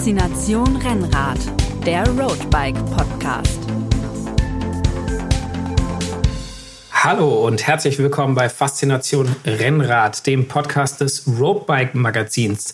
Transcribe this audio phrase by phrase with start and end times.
[0.00, 1.38] Faszination Rennrad,
[1.84, 3.58] der Roadbike Podcast.
[6.90, 12.72] Hallo und herzlich willkommen bei Faszination Rennrad, dem Podcast des Roadbike Magazins.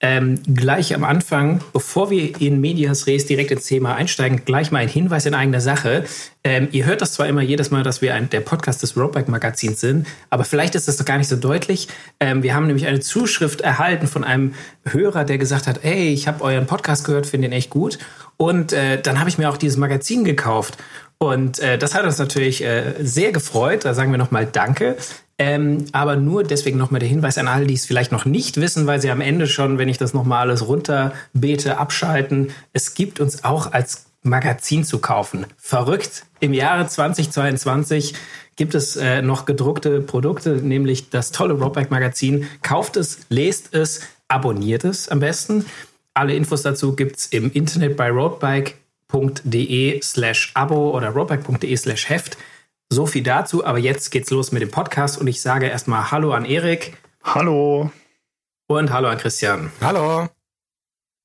[0.00, 4.78] Ähm, gleich am Anfang, bevor wir in Medias Res direkt ins Thema einsteigen, gleich mal
[4.78, 6.04] ein Hinweis in eigener Sache.
[6.44, 9.28] Ähm, ihr hört das zwar immer jedes Mal, dass wir ein, der Podcast des Roadbike
[9.28, 11.88] Magazins sind, aber vielleicht ist das doch gar nicht so deutlich.
[12.20, 14.54] Ähm, wir haben nämlich eine Zuschrift erhalten von einem
[14.84, 17.98] Hörer, der gesagt hat, ey, ich habe euren Podcast gehört, finde ihn echt gut.
[18.36, 20.78] Und äh, dann habe ich mir auch dieses Magazin gekauft.
[21.18, 23.84] Und äh, das hat uns natürlich äh, sehr gefreut.
[23.84, 24.96] Da sagen wir nochmal Danke.
[25.40, 28.86] Ähm, aber nur deswegen nochmal der Hinweis an alle, die es vielleicht noch nicht wissen,
[28.88, 32.50] weil sie am Ende schon, wenn ich das nochmal alles runterbete, abschalten.
[32.72, 35.46] Es gibt uns auch als Magazin zu kaufen.
[35.56, 36.24] Verrückt.
[36.40, 38.14] Im Jahre 2022
[38.56, 42.48] gibt es äh, noch gedruckte Produkte, nämlich das tolle Roadbike Magazin.
[42.62, 45.64] Kauft es, lest es, abonniert es am besten.
[46.14, 52.36] Alle Infos dazu gibt es im Internet bei roadbike.de slash abo oder roadbike.de slash heft.
[52.90, 56.32] So viel dazu, aber jetzt geht's los mit dem Podcast und ich sage erstmal Hallo
[56.32, 56.96] an Erik.
[57.22, 57.90] Hallo.
[58.66, 59.70] Und Hallo an Christian.
[59.82, 60.28] Hallo.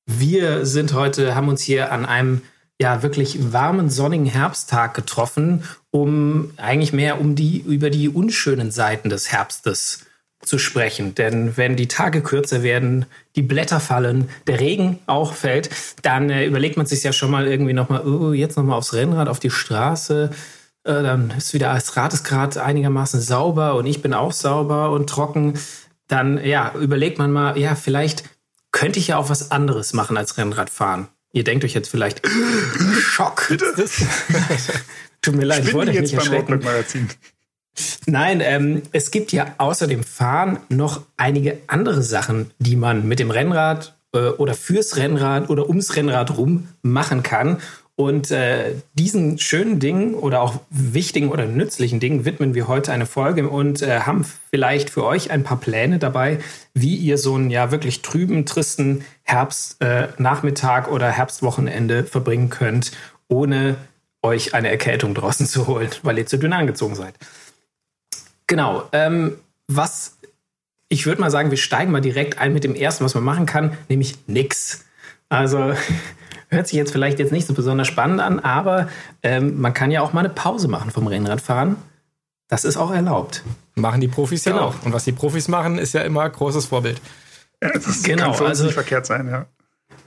[0.06, 2.42] Wir sind heute, haben uns hier an einem
[2.82, 9.08] ja wirklich warmen, sonnigen Herbsttag getroffen, um eigentlich mehr um die, über die unschönen Seiten
[9.08, 10.06] des Herbstes
[10.42, 11.16] zu sprechen.
[11.16, 13.06] Denn wenn die Tage kürzer werden,
[13.38, 15.70] die Blätter fallen, der Regen auch fällt,
[16.02, 19.30] dann äh, überlegt man sich ja schon mal irgendwie nochmal, oh, jetzt nochmal aufs Rennrad,
[19.30, 20.32] auf die Straße
[20.84, 24.92] äh, dann ist wieder das Rad ist gerade einigermaßen sauber und ich bin auch sauber
[24.92, 25.60] und trocken.
[26.08, 28.24] Dann ja, überlegt man mal, ja, vielleicht
[28.72, 31.08] könnte ich ja auch was anderes machen als Rennradfahren.
[31.32, 32.22] Ihr denkt euch jetzt vielleicht,
[33.00, 33.48] Schock.
[35.22, 37.10] Tut mir leid, ich wollte jetzt nicht Magazin.
[38.06, 43.20] Nein, ähm, es gibt ja außer dem Fahren noch einige andere Sachen, die man mit
[43.20, 47.62] dem Rennrad äh, oder fürs Rennrad oder ums Rennrad rum machen kann.
[47.96, 53.06] Und äh, diesen schönen Dingen oder auch wichtigen oder nützlichen Dingen widmen wir heute eine
[53.06, 56.40] Folge und äh, haben vielleicht für euch ein paar Pläne dabei,
[56.74, 62.94] wie ihr so einen ja wirklich trüben, tristen Herbstnachmittag äh, oder Herbstwochenende verbringen könnt,
[63.28, 63.76] ohne
[64.24, 67.14] euch eine Erkältung draußen zu holen, weil ihr zu dünn angezogen seid.
[68.48, 68.90] Genau.
[68.92, 69.36] Ähm,
[69.68, 70.18] was
[70.94, 73.48] ich würde mal sagen, wir steigen mal direkt ein mit dem ersten, was man machen
[73.48, 74.86] kann, nämlich nix.
[75.28, 75.74] Also
[76.54, 78.88] Hört sich jetzt vielleicht jetzt nicht so besonders spannend an, aber
[79.22, 81.76] ähm, man kann ja auch mal eine Pause machen vom Rennradfahren.
[82.48, 83.44] Das ist auch erlaubt.
[83.76, 84.58] Machen die Profis genau.
[84.58, 84.76] ja auch.
[84.86, 87.02] Und was die Profis machen, ist ja immer großes Vorbild.
[87.62, 89.46] Ja, das genau, kann für uns also, nicht verkehrt sein, ja.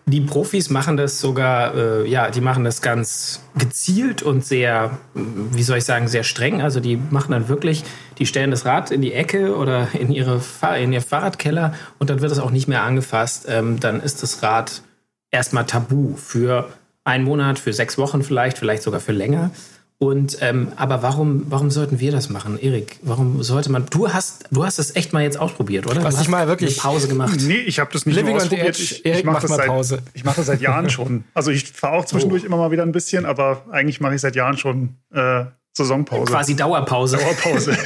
[0.08, 5.64] Die Profis machen das sogar, äh, ja, die machen das ganz gezielt und sehr, wie
[5.64, 6.62] soll ich sagen, sehr streng.
[6.62, 7.82] Also die machen dann wirklich,
[8.18, 10.40] die stellen das Rad in die Ecke oder in ihre
[10.80, 13.46] in ihr Fahrradkeller und dann wird es auch nicht mehr angefasst.
[13.48, 14.82] Ähm, dann ist das Rad
[15.36, 16.68] erstmal tabu für
[17.04, 19.50] einen Monat, für sechs Wochen vielleicht, vielleicht sogar für länger.
[19.98, 22.98] Und ähm, aber warum, warum sollten wir das machen, Erik?
[23.00, 23.86] Warum sollte man?
[23.88, 26.04] Du hast, du hast das echt mal jetzt ausprobiert, oder?
[26.04, 27.38] Was ich mal wirklich eine Pause gemacht?
[27.40, 28.78] Nee, ich habe das nicht Living nur ausprobiert.
[28.78, 31.24] Ich, ich mache das, seit, ich das seit Jahren schon.
[31.32, 32.46] Also ich fahre auch zwischendurch oh.
[32.46, 36.30] immer mal wieder ein bisschen, aber eigentlich mache ich seit Jahren schon äh, Saisonpause.
[36.30, 37.16] Quasi Dauerpause.
[37.16, 37.78] Dauerpause.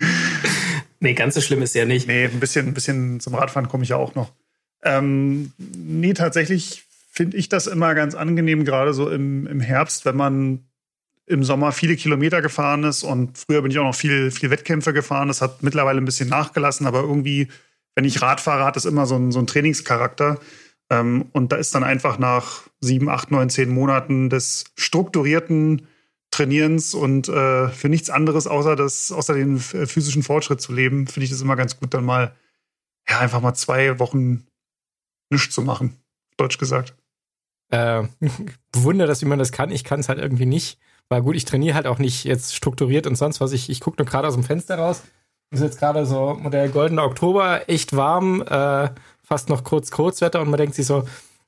[0.98, 2.08] nee, ganz so schlimm ist ja nicht.
[2.08, 4.32] Nee, ein bisschen, ein bisschen zum Radfahren komme ich ja auch noch.
[4.84, 10.16] Ähm, nee, tatsächlich finde ich das immer ganz angenehm, gerade so im, im Herbst, wenn
[10.16, 10.64] man
[11.26, 14.92] im Sommer viele Kilometer gefahren ist und früher bin ich auch noch viel, viel Wettkämpfe
[14.92, 15.28] gefahren.
[15.28, 17.48] Das hat mittlerweile ein bisschen nachgelassen, aber irgendwie,
[17.94, 20.38] wenn ich Rad fahre, hat es immer so einen, so einen Trainingscharakter.
[20.90, 25.86] Ähm, und da ist dann einfach nach sieben, acht, neun, zehn Monaten des strukturierten
[26.30, 31.24] Trainierens und äh, für nichts anderes außer, das, außer den physischen Fortschritt zu leben, finde
[31.24, 32.34] ich das immer ganz gut, dann mal
[33.08, 34.46] ja, einfach mal zwei Wochen
[35.34, 35.98] nichts zu machen,
[36.36, 36.94] deutsch gesagt.
[37.70, 38.04] Äh,
[38.72, 39.70] bewundere das, wie man das kann.
[39.70, 40.78] Ich kann es halt irgendwie nicht.
[41.08, 43.52] Weil gut, ich trainiere halt auch nicht jetzt strukturiert und sonst was.
[43.52, 45.02] Ich, ich gucke nur gerade aus dem Fenster raus.
[45.50, 48.88] Ist jetzt gerade so der goldene Oktober, echt warm, äh,
[49.22, 51.04] fast noch kurz Kurzwetter und man denkt sich so,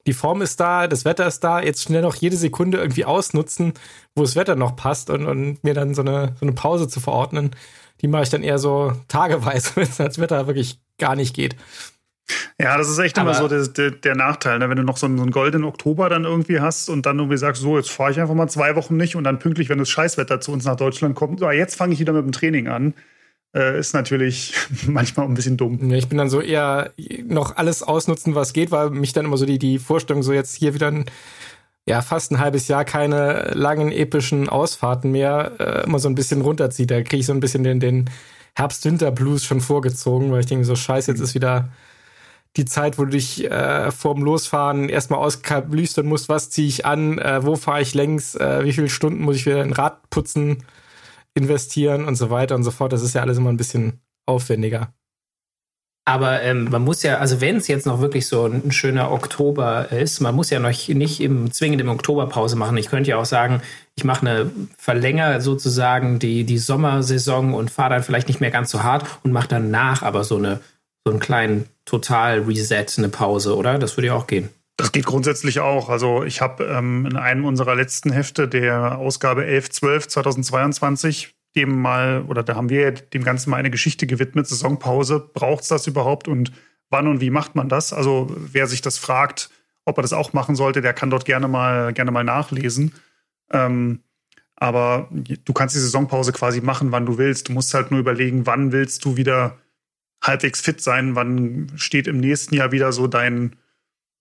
[0.07, 3.73] die Form ist da, das Wetter ist da, jetzt schnell noch jede Sekunde irgendwie ausnutzen,
[4.15, 7.01] wo das Wetter noch passt und, und mir dann so eine, so eine Pause zu
[7.01, 7.51] verordnen.
[8.01, 11.57] Die mache ich dann eher so tageweise, wenn es als Wetter wirklich gar nicht geht.
[12.61, 14.69] Ja, das ist echt Aber immer so der, der, der Nachteil, ne?
[14.69, 17.37] wenn du noch so einen, so einen, goldenen Oktober dann irgendwie hast und dann irgendwie
[17.37, 19.91] sagst, so, jetzt fahre ich einfach mal zwei Wochen nicht und dann pünktlich, wenn das
[19.91, 22.95] Scheißwetter zu uns nach Deutschland kommt, so, jetzt fange ich wieder mit dem Training an.
[23.55, 24.55] Äh, ist natürlich
[24.87, 25.93] manchmal ein bisschen dumm.
[25.93, 26.93] Ich bin dann so eher
[27.25, 30.57] noch alles ausnutzen, was geht, weil mich dann immer so die, die Vorstellung, so jetzt
[30.57, 31.05] hier wieder ein,
[31.87, 36.41] ja, fast ein halbes Jahr keine langen epischen Ausfahrten mehr, äh, immer so ein bisschen
[36.41, 36.91] runterzieht.
[36.91, 38.11] Da kriege ich so ein bisschen den, den
[38.55, 41.69] Herbst-Winter-Blues schon vorgezogen, weil ich denke so, scheiße, jetzt ist wieder
[42.57, 47.19] die Zeit, wo du dich äh, vorm Losfahren erstmal auskablüstern musst, was ziehe ich an,
[47.19, 50.65] äh, wo fahre ich längs, äh, wie viele Stunden muss ich wieder in Rad putzen,
[51.35, 52.93] investieren und so weiter und so fort.
[52.93, 54.93] Das ist ja alles immer ein bisschen aufwendiger.
[56.09, 59.91] Aber ähm, man muss ja, also wenn es jetzt noch wirklich so ein, schöner Oktober
[59.91, 62.77] ist, man muss ja noch nicht im, zwingend im Oktober Pause machen.
[62.77, 63.61] Ich könnte ja auch sagen,
[63.97, 68.71] ich mache eine verlängere sozusagen die, die Sommersaison und fahre dann vielleicht nicht mehr ganz
[68.71, 70.61] so hart und mache danach aber so eine
[71.07, 73.79] so einen kleinen Total-Reset, eine Pause, oder?
[73.79, 74.49] Das würde ja auch gehen.
[74.77, 75.89] Das geht grundsätzlich auch.
[75.89, 82.25] Also ich habe ähm, in einem unserer letzten Hefte, der Ausgabe 1112 2022, dem mal,
[82.27, 85.31] oder da haben wir dem Ganzen mal eine Geschichte gewidmet, Saisonpause.
[85.33, 86.51] Braucht es das überhaupt und
[86.91, 87.93] wann und wie macht man das?
[87.93, 89.51] Also wer sich das fragt,
[89.85, 92.93] ob er das auch machen sollte, der kann dort gerne mal, gerne mal nachlesen.
[93.53, 94.01] Ähm,
[94.57, 97.49] aber du kannst die Saisonpause quasi machen, wann du willst.
[97.49, 99.57] Du musst halt nur überlegen, wann willst du wieder
[100.27, 103.57] halbwegs fit sein, wann steht im nächsten Jahr wieder so dein,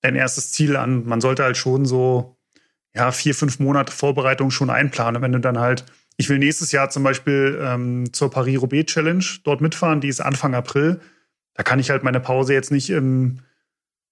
[0.02, 1.06] dein erstes Ziel an.
[1.06, 2.38] Man sollte halt schon so
[2.96, 5.22] ja, vier, fünf Monate Vorbereitung schon einplanen.
[5.22, 5.86] Wenn du dann halt
[6.18, 10.56] ich will nächstes Jahr zum Beispiel ähm, zur Paris-Roubaix Challenge dort mitfahren, die ist Anfang
[10.56, 11.02] April.
[11.54, 13.40] Da kann ich halt meine Pause jetzt nicht im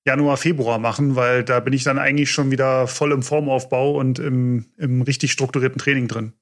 [0.05, 4.19] Januar, Februar machen, weil da bin ich dann eigentlich schon wieder voll im Formaufbau und
[4.19, 6.33] im, im richtig strukturierten Training drin.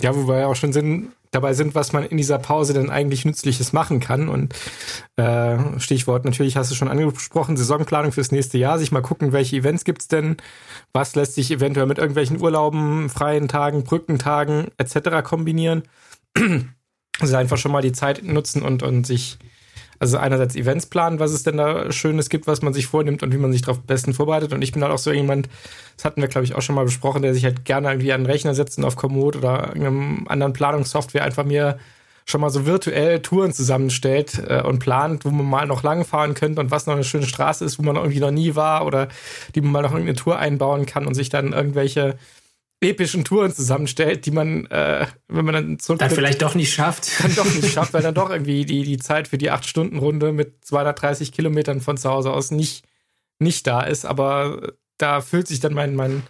[0.00, 2.90] Ja, wo wir ja auch schon sind, dabei sind, was man in dieser Pause denn
[2.90, 4.28] eigentlich Nützliches machen kann.
[4.28, 4.54] Und
[5.16, 9.56] äh, Stichwort natürlich hast du schon angesprochen, Saisonplanung fürs nächste Jahr, sich mal gucken, welche
[9.56, 10.36] Events gibt's denn,
[10.92, 15.24] was lässt sich eventuell mit irgendwelchen Urlauben, freien Tagen, Brückentagen etc.
[15.24, 15.82] kombinieren.
[17.20, 19.38] also einfach schon mal die Zeit nutzen und, und sich
[20.02, 23.32] also einerseits Events planen, was es denn da Schönes gibt, was man sich vornimmt und
[23.32, 24.52] wie man sich darauf besten vorbereitet.
[24.52, 25.48] Und ich bin halt auch so jemand,
[25.94, 28.22] das hatten wir, glaube ich, auch schon mal besprochen, der sich halt gerne irgendwie an
[28.22, 31.78] den Rechner setzt und auf Komoot oder irgendeinem anderen Planungssoftware einfach mir
[32.24, 36.34] schon mal so virtuell Touren zusammenstellt äh, und plant, wo man mal noch lang fahren
[36.34, 39.06] könnte und was noch eine schöne Straße ist, wo man irgendwie noch nie war oder
[39.54, 42.18] die man mal noch irgendeine Tour einbauen kann und sich dann irgendwelche
[42.82, 46.00] epischen Touren zusammenstellt, die man, äh, wenn man dann zurück.
[46.00, 47.10] Dann vielleicht doch nicht schafft.
[47.22, 50.64] Dann doch nicht schafft, weil dann doch irgendwie die, die Zeit für die 8-Stunden-Runde mit
[50.64, 52.84] 230 Kilometern von zu Hause aus nicht,
[53.38, 54.04] nicht da ist.
[54.04, 56.22] Aber da fühlt sich dann mein, mein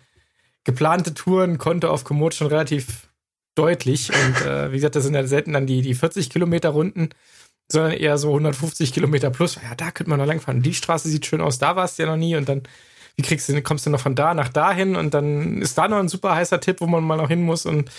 [0.65, 3.09] geplante Tourenkonto auf Komoot schon relativ
[3.55, 4.11] deutlich.
[4.11, 7.11] Und äh, wie gesagt, das sind ja selten dann die, die 40 Kilometer Runden,
[7.69, 9.57] sondern eher so 150 Kilometer plus.
[9.57, 10.63] Ja, da könnte man noch langfahren.
[10.63, 12.37] Die Straße sieht schön aus, da warst du ja noch nie.
[12.37, 12.63] Und dann
[13.17, 15.99] wie kriegst du, kommst du noch von da nach dahin und dann ist da noch
[15.99, 17.91] ein super heißer Tipp, wo man mal noch hin muss und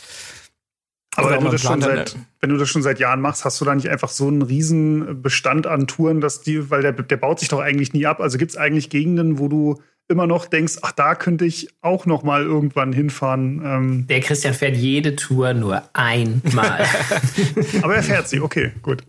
[1.16, 3.66] aber wenn du, das schon seit, wenn du das schon seit Jahren machst, hast du
[3.66, 7.40] da nicht einfach so einen riesen Bestand an Touren, dass die, weil der, der baut
[7.40, 8.20] sich doch eigentlich nie ab.
[8.20, 12.06] Also gibt es eigentlich Gegenden, wo du immer noch denkst, ach, da könnte ich auch
[12.06, 13.62] noch mal irgendwann hinfahren.
[13.64, 16.86] Ähm der Christian fährt jede Tour nur einmal.
[17.82, 19.04] Aber er fährt sie, okay, gut.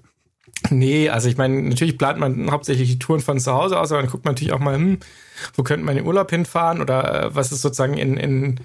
[0.70, 4.00] Nee, also ich meine, natürlich plant man hauptsächlich die Touren von zu Hause aus, aber
[4.00, 4.98] dann guckt man natürlich auch mal, hm,
[5.54, 8.60] wo könnte man in den Urlaub hinfahren oder äh, was ist sozusagen in, in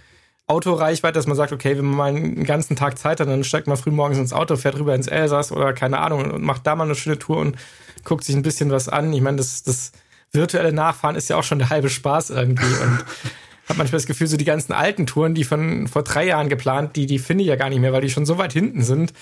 [0.48, 3.68] Autoreichweite, dass man sagt, okay, wenn man mal einen ganzen Tag Zeit hat, dann steigt
[3.68, 6.76] man früh morgens ins Auto, fährt rüber ins Elsass oder keine Ahnung und macht da
[6.76, 7.56] mal eine schöne Tour und
[8.04, 9.14] guckt sich ein bisschen was an.
[9.14, 9.92] Ich meine, das, das
[10.32, 13.06] virtuelle Nachfahren ist ja auch schon der halbe Spaß irgendwie und
[13.70, 16.96] habe manchmal das Gefühl, so die ganzen alten Touren, die von vor drei Jahren geplant,
[16.96, 19.14] die, die finde ich ja gar nicht mehr, weil die schon so weit hinten sind.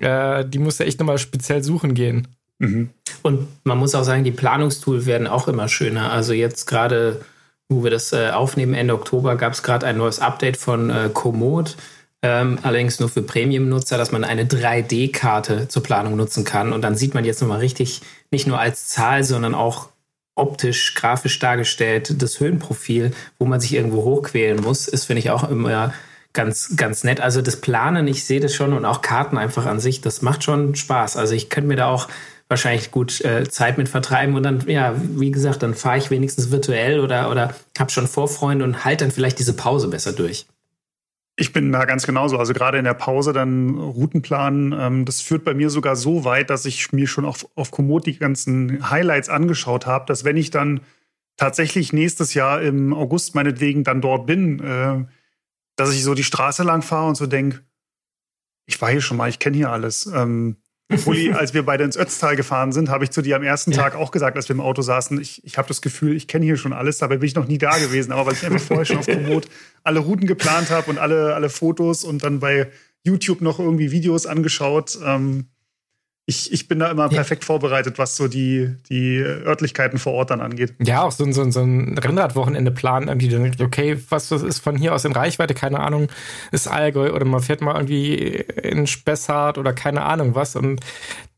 [0.00, 2.28] Äh, die muss ja echt nochmal speziell suchen gehen.
[2.58, 2.90] Mhm.
[3.22, 6.10] Und man muss auch sagen, die Planungstools werden auch immer schöner.
[6.10, 7.20] Also jetzt gerade,
[7.68, 11.10] wo wir das äh, aufnehmen, Ende Oktober, gab es gerade ein neues Update von äh,
[11.12, 11.76] Komoot.
[12.22, 16.72] Ähm, allerdings nur für Premium-Nutzer, dass man eine 3D-Karte zur Planung nutzen kann.
[16.72, 18.00] Und dann sieht man jetzt nochmal richtig,
[18.30, 19.90] nicht nur als Zahl, sondern auch
[20.36, 25.48] optisch, grafisch dargestellt, das Höhenprofil, wo man sich irgendwo hochquälen muss, ist, finde ich, auch
[25.48, 25.92] immer
[26.32, 27.20] ganz, ganz nett.
[27.20, 30.44] Also das Planen, ich sehe das schon und auch Karten einfach an sich, das macht
[30.44, 31.16] schon Spaß.
[31.16, 32.08] Also ich könnte mir da auch
[32.48, 36.50] wahrscheinlich gut äh, Zeit mit vertreiben und dann, ja, wie gesagt, dann fahre ich wenigstens
[36.52, 40.46] virtuell oder, oder habe schon Vorfreunde und halte dann vielleicht diese Pause besser durch.
[41.38, 42.38] Ich bin da ganz genauso.
[42.38, 46.48] Also gerade in der Pause dann Routenplan, ähm, das führt bei mir sogar so weit,
[46.48, 50.50] dass ich mir schon auf, auf Komoot die ganzen Highlights angeschaut habe, dass wenn ich
[50.50, 50.80] dann
[51.36, 55.04] tatsächlich nächstes Jahr im August meinetwegen dann dort bin, äh,
[55.76, 57.60] dass ich so die Straße lang fahre und so denke,
[58.64, 60.06] ich war hier schon mal, ich kenne hier alles.
[60.06, 60.56] Ähm,
[61.04, 63.78] Uli, als wir beide ins Ötztal gefahren sind, habe ich zu dir am ersten ja.
[63.78, 66.44] Tag auch gesagt, als wir im Auto saßen, ich, ich habe das Gefühl, ich kenne
[66.44, 68.12] hier schon alles, dabei bin ich noch nie da gewesen.
[68.12, 69.48] Aber weil ich einfach vorher schon auf Komoot
[69.82, 72.70] alle Routen geplant habe und alle, alle Fotos und dann bei
[73.02, 74.98] YouTube noch irgendwie Videos angeschaut.
[75.04, 75.46] Ähm,
[76.28, 80.40] ich, ich bin da immer perfekt vorbereitet, was so die, die Örtlichkeiten vor Ort dann
[80.40, 80.74] angeht.
[80.82, 84.58] Ja, auch so, ein so, so ein Rennradwochenende planen, irgendwie, dann, okay, was das ist
[84.58, 86.08] von hier aus in Reichweite, keine Ahnung,
[86.50, 88.14] ist Allgäu oder man fährt mal irgendwie
[88.60, 90.80] in Spessart oder keine Ahnung was und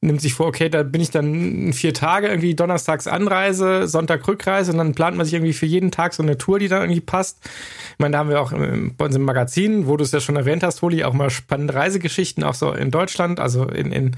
[0.00, 4.72] nimmt sich vor, okay, da bin ich dann vier Tage irgendwie donnerstags Anreise, Sonntag Rückreise
[4.72, 7.02] und dann plant man sich irgendwie für jeden Tag so eine Tour, die dann irgendwie
[7.02, 7.40] passt.
[7.44, 10.36] Ich meine, da haben wir auch bei uns im Magazin, wo du es ja schon
[10.36, 14.16] erwähnt hast, Holi, auch mal spannende Reisegeschichten, auch so in Deutschland, also in, in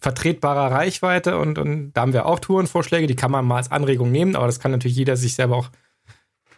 [0.00, 4.10] vertretbarer Reichweite und, und da haben wir auch Tourenvorschläge, die kann man mal als Anregung
[4.12, 5.70] nehmen, aber das kann natürlich jeder sich selber auch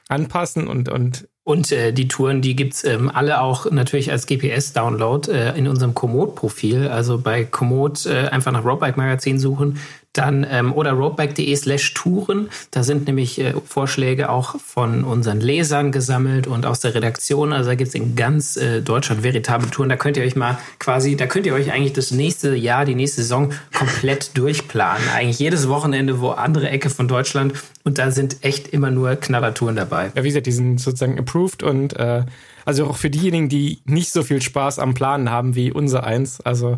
[0.08, 5.32] anpassen und und und äh, die Touren, die gibt's ähm, alle auch natürlich als GPS-Download
[5.32, 6.88] äh, in unserem Komoot-Profil.
[6.88, 9.78] Also bei Komoot äh, einfach nach Roadbike Magazin suchen,
[10.12, 12.48] dann ähm, oder roadbike.de slash Touren.
[12.70, 17.52] Da sind nämlich äh, Vorschläge auch von unseren Lesern gesammelt und aus der Redaktion.
[17.52, 19.88] Also da gibt's in ganz äh, Deutschland veritable Touren.
[19.88, 22.94] Da könnt ihr euch mal quasi, da könnt ihr euch eigentlich das nächste Jahr, die
[22.94, 25.08] nächste Saison komplett durchplanen.
[25.14, 29.76] Eigentlich jedes Wochenende, wo andere Ecke von Deutschland und da sind echt immer nur Knallertouren
[29.76, 30.10] dabei.
[30.14, 32.24] Ja, wie gesagt, die sind sozusagen approved und äh,
[32.64, 36.40] also auch für diejenigen, die nicht so viel Spaß am Planen haben wie unser eins.
[36.42, 36.76] Also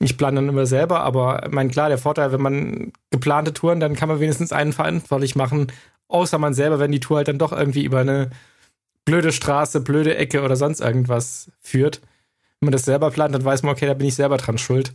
[0.00, 3.96] ich plane dann immer selber, aber mein klar, der Vorteil, wenn man geplante Touren, dann
[3.96, 5.72] kann man wenigstens einen verantwortlich machen,
[6.06, 8.30] außer man selber, wenn die Tour halt dann doch irgendwie über eine
[9.04, 12.00] blöde Straße, blöde Ecke oder sonst irgendwas führt.
[12.60, 14.94] Wenn man das selber plant, dann weiß man, okay, da bin ich selber dran schuld.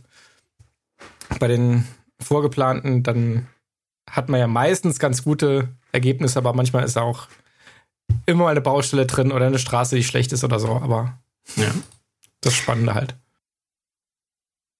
[1.38, 1.84] Bei den
[2.20, 3.46] vorgeplanten, dann
[4.08, 7.28] hat man ja meistens ganz gute Ergebnisse, aber manchmal ist auch
[8.26, 10.76] immer eine Baustelle drin oder eine Straße, die schlecht ist oder so.
[10.76, 11.18] Aber
[11.56, 11.72] ja,
[12.40, 13.16] das Spannende halt.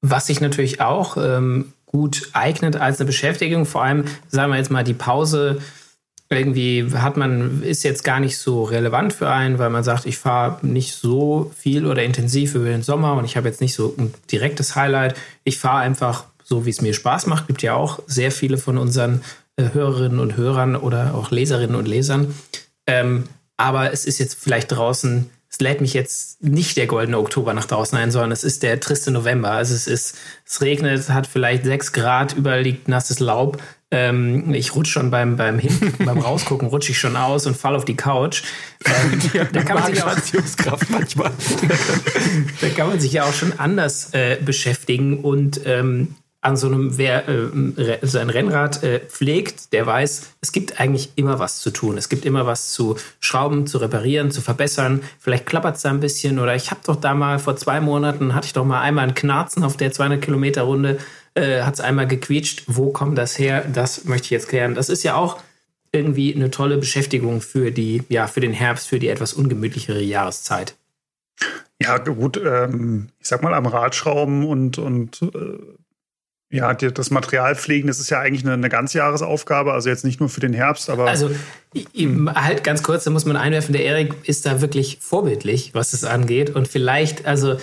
[0.06, 4.70] Was sich natürlich auch ähm, gut eignet als eine Beschäftigung, vor allem, sagen wir jetzt
[4.70, 5.62] mal, die Pause
[6.28, 10.18] irgendwie hat man, ist jetzt gar nicht so relevant für einen, weil man sagt, ich
[10.18, 13.94] fahre nicht so viel oder intensiv über den Sommer und ich habe jetzt nicht so
[13.96, 15.14] ein direktes Highlight.
[15.44, 17.46] Ich fahre einfach so, wie es mir Spaß macht.
[17.46, 19.22] Gibt ja auch sehr viele von unseren
[19.56, 22.34] äh, Hörerinnen und Hörern oder auch Leserinnen und Lesern.
[22.86, 23.24] Ähm,
[23.56, 27.66] aber es ist jetzt vielleicht draußen es lädt mich jetzt nicht der goldene Oktober nach
[27.66, 29.52] draußen ein, sondern es ist der triste November.
[29.52, 33.62] Also es ist, es regnet, hat vielleicht sechs Grad, überall liegt nasses Laub.
[33.92, 37.76] Ähm, ich rutsche schon beim, beim Hin beim Rausgucken, rutsche ich schon aus und fall
[37.76, 38.42] auf die Couch.
[38.84, 39.20] Ähm,
[39.52, 41.30] da kann man sich auch, manchmal.
[42.60, 46.98] da kann man sich ja auch schon anders äh, beschäftigen und ähm, an so einem,
[46.98, 51.96] wer äh, sein Rennrad äh, pflegt, der weiß, es gibt eigentlich immer was zu tun.
[51.96, 55.02] Es gibt immer was zu schrauben, zu reparieren, zu verbessern.
[55.18, 58.34] Vielleicht klappert es da ein bisschen oder ich habe doch da mal vor zwei Monaten,
[58.34, 60.98] hatte ich doch mal einmal ein Knarzen auf der 200 Kilometer Runde,
[61.34, 62.64] äh, hat es einmal gequietscht.
[62.66, 63.64] Wo kommt das her?
[63.72, 64.74] Das möchte ich jetzt klären.
[64.74, 65.38] Das ist ja auch
[65.92, 70.76] irgendwie eine tolle Beschäftigung für die, ja, für den Herbst, für die etwas ungemütlichere Jahreszeit.
[71.80, 75.58] Ja, gut, ähm, ich sag mal, am Radschrauben und, und äh,
[76.54, 80.28] ja, das Material pflegen, das ist ja eigentlich eine, eine Ganzjahresaufgabe, also jetzt nicht nur
[80.28, 81.08] für den Herbst, aber.
[81.08, 81.30] Also
[82.32, 86.04] halt ganz kurz, da muss man einwerfen, der Erik ist da wirklich vorbildlich, was es
[86.04, 86.50] angeht.
[86.50, 87.56] Und vielleicht, also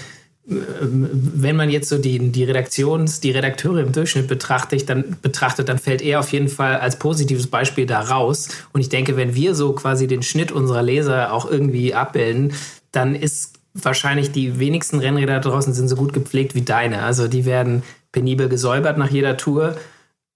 [0.43, 5.77] wenn man jetzt so die, die Redaktions-, die Redakteure im Durchschnitt betrachtet dann, betrachtet, dann
[5.77, 8.49] fällt er auf jeden Fall als positives Beispiel da raus.
[8.73, 12.53] Und ich denke, wenn wir so quasi den Schnitt unserer Leser auch irgendwie abbilden,
[12.91, 17.03] dann ist wahrscheinlich die wenigsten Rennräder draußen sind so gut gepflegt wie deine.
[17.03, 19.75] Also die werden penibel gesäubert nach jeder Tour,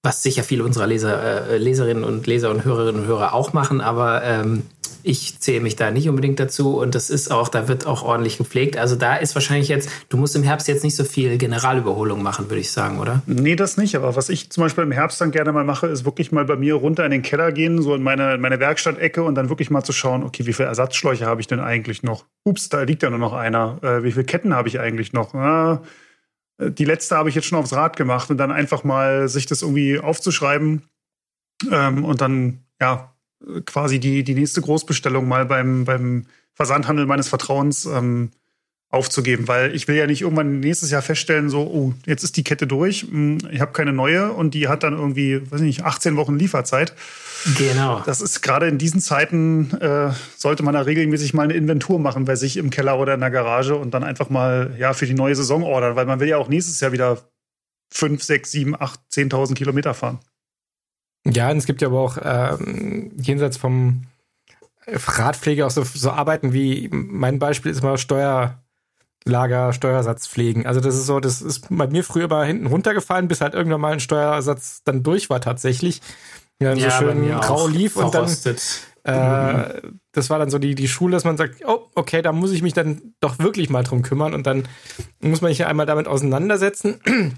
[0.04, 3.82] was sicher viele unserer Leser, äh, Leserinnen und Leser und Hörerinnen und Hörer auch machen,
[3.82, 4.64] aber ähm,
[5.06, 8.38] ich zähle mich da nicht unbedingt dazu und das ist auch, da wird auch ordentlich
[8.38, 8.76] gepflegt.
[8.78, 12.50] Also da ist wahrscheinlich jetzt, du musst im Herbst jetzt nicht so viel Generalüberholung machen,
[12.50, 13.22] würde ich sagen, oder?
[13.28, 13.96] Nee, das nicht.
[13.96, 16.56] Aber was ich zum Beispiel im Herbst dann gerne mal mache, ist wirklich mal bei
[16.56, 19.84] mir runter in den Keller gehen, so in meine, meine Werkstattecke und dann wirklich mal
[19.84, 22.26] zu schauen, okay, wie viele Ersatzschläuche habe ich denn eigentlich noch?
[22.44, 23.78] Ups, da liegt ja nur noch einer.
[23.84, 25.36] Äh, wie viele Ketten habe ich eigentlich noch?
[25.36, 25.84] Ah,
[26.60, 29.62] die letzte habe ich jetzt schon aufs Rad gemacht und dann einfach mal sich das
[29.62, 30.84] irgendwie aufzuschreiben
[31.72, 33.14] ähm, und dann ja
[33.66, 38.32] quasi die, die nächste Großbestellung mal beim, beim Versandhandel meines Vertrauens ähm,
[38.90, 42.44] aufzugeben, weil ich will ja nicht irgendwann nächstes Jahr feststellen, so, oh, jetzt ist die
[42.44, 45.84] Kette durch, hm, ich habe keine neue und die hat dann irgendwie, weiß ich nicht,
[45.84, 46.94] 18 Wochen Lieferzeit.
[47.58, 48.02] Genau.
[48.06, 52.26] Das ist gerade in diesen Zeiten, äh, sollte man da regelmäßig mal eine Inventur machen
[52.26, 55.14] bei sich im Keller oder in der Garage und dann einfach mal ja für die
[55.14, 57.20] neue Saison ordern, weil man will ja auch nächstes Jahr wieder
[57.92, 60.20] 5, 6, 7, 8, 10.000 Kilometer fahren.
[61.26, 64.04] Ja, und es gibt ja aber auch ähm, jenseits vom
[64.88, 70.66] Radpflege auch so, so Arbeiten wie mein Beispiel ist mal Steuerlager, Steuersatz pflegen.
[70.66, 73.82] Also das ist so, das ist bei mir früher mal hinten runtergefallen, bis halt irgendwann
[73.82, 76.02] mal ein Steuersatz dann durch war tatsächlich
[76.62, 78.30] ja, dann ja, so schön grau lief und dann
[79.06, 79.82] äh,
[80.14, 82.64] das war dann so die, die Schule, dass man sagt, oh, okay, da muss ich
[82.64, 84.68] mich dann doch wirklich mal drum kümmern und dann
[85.20, 87.00] muss man sich ja einmal damit auseinandersetzen.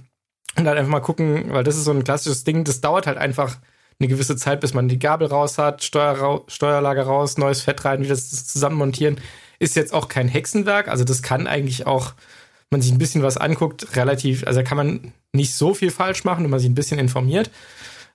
[0.56, 3.20] Und dann einfach mal gucken, weil das ist so ein klassisches Ding, das dauert halt
[3.20, 3.58] einfach
[4.00, 8.02] eine gewisse Zeit, bis man die Gabel raus hat, Steuer, Steuerlager raus, neues Fett rein,
[8.02, 9.20] wieder das zusammenmontieren.
[9.60, 12.14] Ist jetzt auch kein Hexenwerk, also das kann eigentlich auch,
[12.72, 16.24] man sich ein bisschen was anguckt, relativ, also da kann man nicht so viel falsch
[16.24, 17.52] machen, wenn man sich ein bisschen informiert.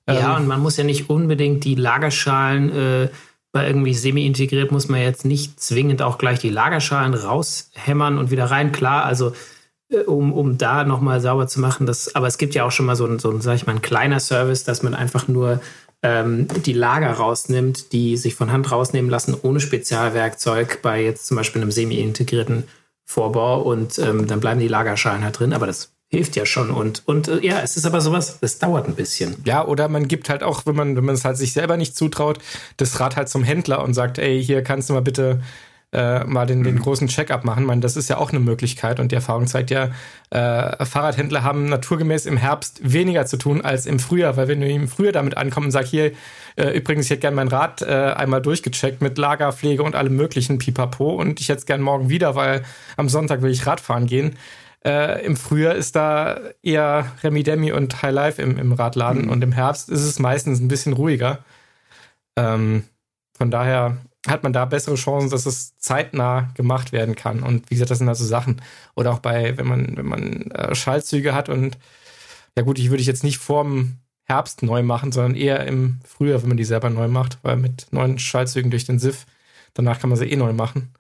[0.09, 3.09] Ja, ähm, und man muss ja nicht unbedingt die Lagerschalen äh,
[3.53, 8.47] bei irgendwie semi-integriert, muss man jetzt nicht zwingend auch gleich die Lagerschalen raushämmern und wieder
[8.47, 8.73] rein.
[8.73, 9.33] Klar, also
[9.91, 11.87] äh, um, um da nochmal sauber zu machen.
[11.87, 13.75] Das, aber es gibt ja auch schon mal so ein, so ein, sag ich mal,
[13.75, 15.61] ein kleiner Service, dass man einfach nur
[16.03, 21.37] ähm, die Lager rausnimmt, die sich von Hand rausnehmen lassen, ohne Spezialwerkzeug, bei jetzt zum
[21.37, 22.65] Beispiel einem semi-integrierten
[23.05, 25.53] Vorbau und ähm, dann bleiben die Lagerschalen halt drin.
[25.53, 26.71] Aber das hilft ja schon.
[26.71, 29.37] Und, und äh, ja, es ist aber sowas, es dauert ein bisschen.
[29.45, 31.97] Ja, oder man gibt halt auch, wenn man, wenn man es halt sich selber nicht
[31.97, 32.39] zutraut,
[32.77, 35.41] das Rad halt zum Händler und sagt, ey, hier kannst du mal bitte
[35.93, 36.81] äh, mal den, den mhm.
[36.81, 37.65] großen Check-up machen.
[37.65, 39.91] Man, das ist ja auch eine Möglichkeit und die Erfahrung zeigt ja,
[40.31, 44.69] äh, Fahrradhändler haben naturgemäß im Herbst weniger zu tun als im Frühjahr, weil wenn du
[44.69, 46.13] im Frühjahr damit ankommst und sagst, hier,
[46.57, 50.59] äh, übrigens, ich hätte gern mein Rad äh, einmal durchgecheckt mit Lagerpflege und allem möglichen
[50.59, 52.63] Pipapo und ich hätte es gern morgen wieder, weil
[52.97, 54.37] am Sonntag will ich Radfahren gehen
[54.85, 59.31] äh, Im Frühjahr ist da eher Remi Demi und High Life im, im Radladen mhm.
[59.31, 61.45] und im Herbst ist es meistens ein bisschen ruhiger.
[62.37, 62.85] Ähm,
[63.37, 67.43] von daher hat man da bessere Chancen, dass es zeitnah gemacht werden kann.
[67.43, 68.61] Und wie gesagt, das sind also Sachen.
[68.95, 71.79] Oder auch bei, wenn man, wenn man äh, Schaltzüge hat und
[72.57, 76.43] ja gut, ich würde ich jetzt nicht vorm Herbst neu machen, sondern eher im Frühjahr,
[76.43, 79.27] wenn man die selber neu macht, weil mit neuen Schaltzügen durch den SIF,
[79.75, 80.93] danach kann man sie eh neu machen.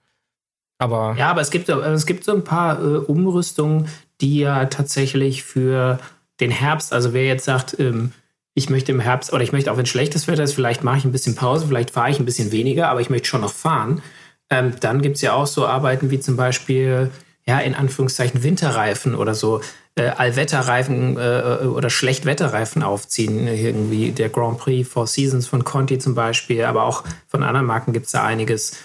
[0.83, 3.87] Aber ja, aber es gibt, es gibt so ein paar äh, Umrüstungen,
[4.21, 6.01] die ja tatsächlich für
[6.41, 8.11] den Herbst, also wer jetzt sagt, ähm,
[8.55, 11.05] ich möchte im Herbst, oder ich möchte auch, wenn schlechtes Wetter ist, vielleicht mache ich
[11.05, 14.03] ein bisschen Pause, vielleicht fahre ich ein bisschen weniger, aber ich möchte schon noch fahren.
[14.51, 17.11] Ähm, dann gibt es ja auch so Arbeiten wie zum Beispiel,
[17.47, 19.61] ja, in Anführungszeichen Winterreifen oder so,
[19.95, 23.47] äh, Allwetterreifen äh, oder Schlechtwetterreifen aufziehen.
[23.47, 27.93] Irgendwie der Grand Prix Four Seasons von Conti zum Beispiel, aber auch von anderen Marken
[27.93, 28.77] gibt es da einiges.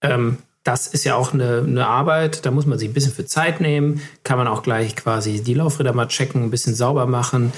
[0.00, 3.26] Ähm, das ist ja auch eine, eine, Arbeit, da muss man sich ein bisschen für
[3.26, 7.52] Zeit nehmen, kann man auch gleich quasi die Laufräder mal checken, ein bisschen sauber machen,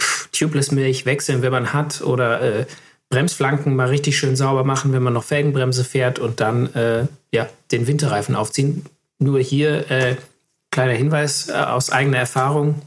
[0.00, 2.66] Pff, Tubeless-Milch wechseln, wenn man hat, oder äh,
[3.08, 7.48] Bremsflanken mal richtig schön sauber machen, wenn man noch Felgenbremse fährt und dann äh, ja,
[7.70, 8.86] den Winterreifen aufziehen.
[9.18, 10.16] Nur hier äh,
[10.70, 12.80] kleiner Hinweis äh, aus eigener Erfahrung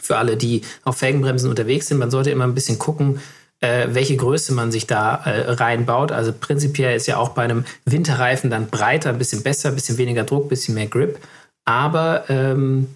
[0.00, 1.98] für alle, die auf Felgenbremsen unterwegs sind.
[1.98, 3.20] Man sollte immer ein bisschen gucken,
[3.60, 6.12] äh, welche Größe man sich da äh, reinbaut.
[6.12, 9.98] Also prinzipiell ist ja auch bei einem Winterreifen dann breiter, ein bisschen besser, ein bisschen
[9.98, 11.18] weniger Druck, ein bisschen mehr Grip.
[11.64, 12.88] Aber ähm,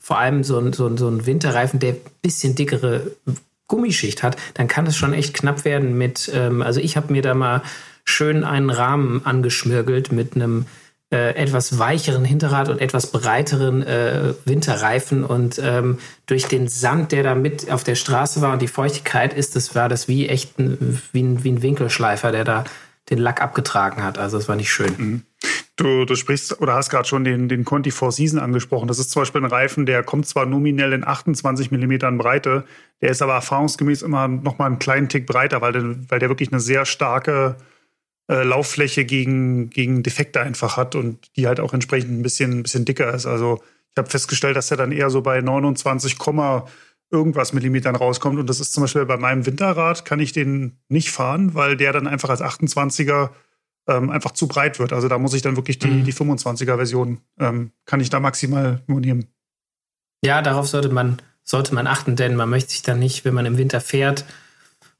[0.00, 3.02] vor allem so ein, so, ein, so ein Winterreifen, der ein bisschen dickere
[3.68, 7.22] Gummischicht hat, dann kann es schon echt knapp werden mit, ähm, also ich habe mir
[7.22, 7.62] da mal
[8.04, 10.66] schön einen Rahmen angeschmirgelt mit einem
[11.12, 17.22] äh, etwas weicheren Hinterrad und etwas breiteren äh, Winterreifen und ähm, durch den Sand, der
[17.22, 20.58] da mit auf der Straße war und die Feuchtigkeit ist, das war das wie echt
[20.58, 22.64] ein, wie, ein, wie ein Winkelschleifer, der da
[23.10, 24.18] den Lack abgetragen hat.
[24.18, 24.94] Also es war nicht schön.
[24.98, 25.22] Mhm.
[25.76, 28.88] Du, du sprichst oder hast gerade schon den, den Conti Four Season angesprochen.
[28.88, 32.64] Das ist zum Beispiel ein Reifen, der kommt zwar nominell in 28 Millimetern Breite,
[33.00, 36.30] der ist aber erfahrungsgemäß immer noch mal einen kleinen Tick breiter, weil der, weil der
[36.30, 37.56] wirklich eine sehr starke
[38.28, 42.62] äh, Lauffläche gegen, gegen Defekte einfach hat und die halt auch entsprechend ein bisschen, ein
[42.62, 43.26] bisschen dicker ist.
[43.26, 43.62] Also
[43.92, 46.18] ich habe festgestellt, dass er dann eher so bei 29,
[47.10, 48.38] irgendwas Millimetern rauskommt.
[48.38, 51.92] Und das ist zum Beispiel bei meinem Winterrad, kann ich den nicht fahren, weil der
[51.92, 53.30] dann einfach als 28er
[53.88, 54.92] ähm, einfach zu breit wird.
[54.92, 56.04] Also da muss ich dann wirklich die, mhm.
[56.04, 59.26] die 25er-Version, ähm, kann ich da maximal nur nehmen.
[60.24, 63.46] Ja, darauf sollte man, sollte man achten, denn man möchte sich dann nicht, wenn man
[63.46, 64.24] im Winter fährt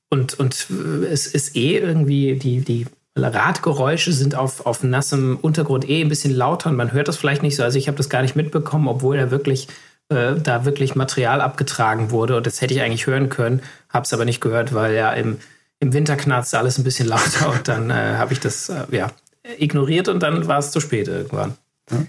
[0.08, 2.86] und, und äh, es ist eh irgendwie die, die
[3.16, 7.42] Radgeräusche sind auf, auf nassem Untergrund eh ein bisschen lauter und man hört das vielleicht
[7.42, 7.62] nicht so.
[7.62, 9.68] Also ich habe das gar nicht mitbekommen, obwohl da wirklich,
[10.10, 14.12] äh, da wirklich Material abgetragen wurde und das hätte ich eigentlich hören können, habe es
[14.12, 15.38] aber nicht gehört, weil ja im,
[15.80, 19.10] im Winter knarzt alles ein bisschen lauter und dann äh, habe ich das äh, ja,
[19.58, 21.56] ignoriert und dann war es zu spät irgendwann.
[21.90, 22.08] Mhm.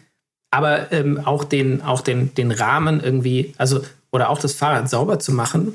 [0.51, 5.19] Aber ähm, auch, den, auch den, den Rahmen irgendwie, also oder auch das Fahrrad sauber
[5.19, 5.73] zu machen,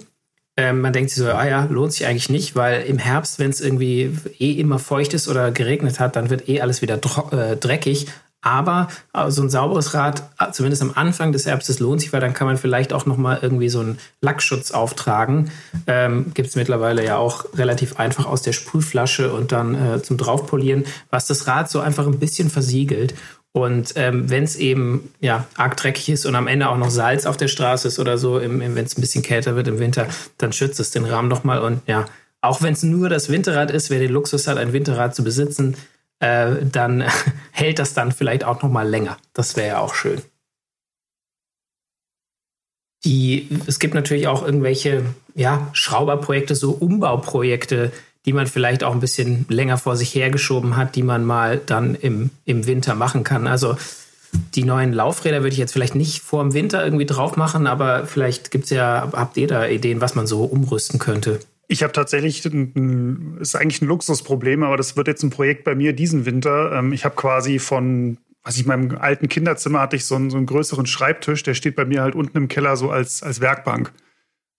[0.56, 3.50] ähm, man denkt sich so, ah ja, lohnt sich eigentlich nicht, weil im Herbst, wenn
[3.50, 6.98] es irgendwie eh immer feucht ist oder geregnet hat, dann wird eh alles wieder
[7.30, 8.06] äh, dreckig.
[8.44, 12.20] Aber äh, so ein sauberes Rad, äh, zumindest am Anfang des Herbstes, lohnt sich, weil
[12.20, 15.52] dann kann man vielleicht auch nochmal irgendwie so einen Lackschutz auftragen.
[15.86, 20.16] Ähm, Gibt es mittlerweile ja auch relativ einfach aus der Sprühflasche und dann äh, zum
[20.16, 23.14] Draufpolieren, was das Rad so einfach ein bisschen versiegelt.
[23.54, 27.26] Und ähm, wenn es eben ja, arg dreckig ist und am Ende auch noch Salz
[27.26, 30.52] auf der Straße ist oder so, wenn es ein bisschen kälter wird im Winter, dann
[30.52, 31.60] schützt es den Rahmen nochmal.
[31.60, 32.06] Und ja,
[32.40, 35.76] auch wenn es nur das Winterrad ist, wer den Luxus hat, ein Winterrad zu besitzen,
[36.20, 37.04] äh, dann
[37.52, 39.18] hält das dann vielleicht auch nochmal länger.
[39.34, 40.22] Das wäre ja auch schön.
[43.04, 47.92] die, es gibt natürlich auch irgendwelche ja, Schrauberprojekte, so Umbauprojekte,
[48.26, 51.94] die man vielleicht auch ein bisschen länger vor sich hergeschoben hat, die man mal dann
[51.94, 53.46] im, im Winter machen kann.
[53.46, 53.76] Also
[54.54, 58.06] die neuen Laufräder würde ich jetzt vielleicht nicht vor dem Winter irgendwie drauf machen, aber
[58.06, 61.40] vielleicht gibt es ja, habt ihr da Ideen, was man so umrüsten könnte?
[61.68, 65.74] Ich habe tatsächlich, ein, ist eigentlich ein Luxusproblem, aber das wird jetzt ein Projekt bei
[65.74, 66.72] mir diesen Winter.
[66.72, 70.30] Ähm, ich habe quasi von, was ich in meinem alten Kinderzimmer hatte ich so einen,
[70.30, 73.40] so einen größeren Schreibtisch, der steht bei mir halt unten im Keller so als, als
[73.40, 73.92] Werkbank.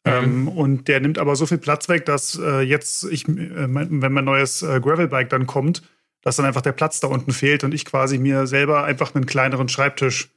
[0.06, 0.12] Mhm.
[0.12, 4.02] Ähm, und der nimmt aber so viel Platz weg, dass äh, jetzt ich, äh, mein,
[4.02, 5.82] wenn mein neues äh, Gravelbike dann kommt,
[6.22, 9.26] dass dann einfach der Platz da unten fehlt und ich quasi mir selber einfach einen
[9.26, 10.30] kleineren Schreibtisch